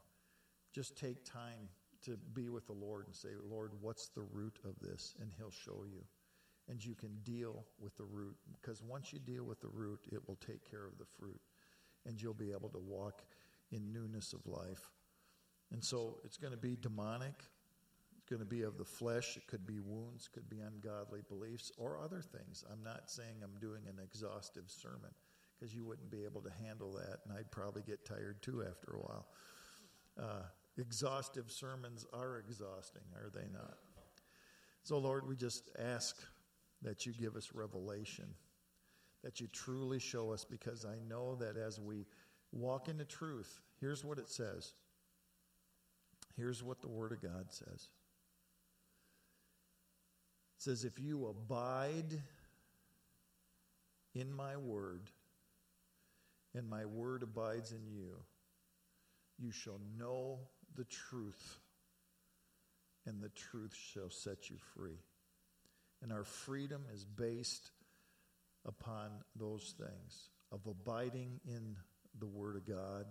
[0.73, 1.69] Just take time
[2.05, 5.15] to be with the Lord and say, Lord, what's the root of this?
[5.19, 6.03] And He'll show you.
[6.69, 8.35] And you can deal with the root.
[8.61, 11.41] Because once you deal with the root, it will take care of the fruit.
[12.05, 13.23] And you'll be able to walk
[13.71, 14.91] in newness of life.
[15.71, 17.33] And so it's going to be demonic.
[18.23, 19.35] It's going to be of the flesh.
[19.35, 22.63] It could be wounds, could be ungodly beliefs, or other things.
[22.71, 25.11] I'm not saying I'm doing an exhaustive sermon
[25.59, 28.93] because you wouldn't be able to handle that, and I'd probably get tired too after
[28.93, 29.27] a while.
[30.17, 30.43] Uh,
[30.77, 33.75] exhaustive sermons are exhausting, are they not?
[34.83, 36.15] So, Lord, we just ask
[36.81, 38.29] that you give us revelation,
[39.21, 42.05] that you truly show us, because I know that as we
[42.53, 44.75] walk into truth, here's what it says.
[46.37, 47.89] Here's what the Word of God says.
[50.63, 52.21] Says, If you abide
[54.15, 55.09] in my word,
[56.55, 58.15] and my word abides in you,
[59.37, 60.39] you shall know
[60.77, 61.59] the truth,
[63.05, 65.01] and the truth shall set you free.
[66.01, 67.71] And our freedom is based
[68.65, 71.75] upon those things of abiding in
[72.19, 73.05] the Word of God,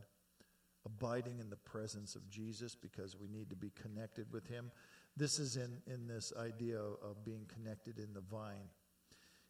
[0.86, 4.70] abiding in the presence of Jesus because we need to be connected with Him.
[5.16, 8.68] This is in, in this idea of being connected in the vine.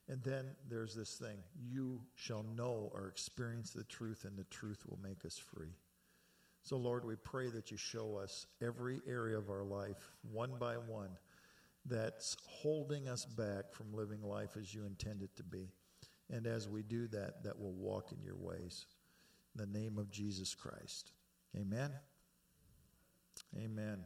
[0.09, 4.83] And then there's this thing you shall know or experience the truth, and the truth
[4.89, 5.75] will make us free.
[6.65, 10.75] So, Lord, we pray that you show us every area of our life, one by
[10.75, 11.11] one,
[11.87, 15.69] that's holding us back from living life as you intend it to be.
[16.31, 18.87] And as we do that, that will walk in your ways.
[19.55, 21.13] In the name of Jesus Christ.
[21.57, 21.91] Amen.
[23.57, 24.05] Amen.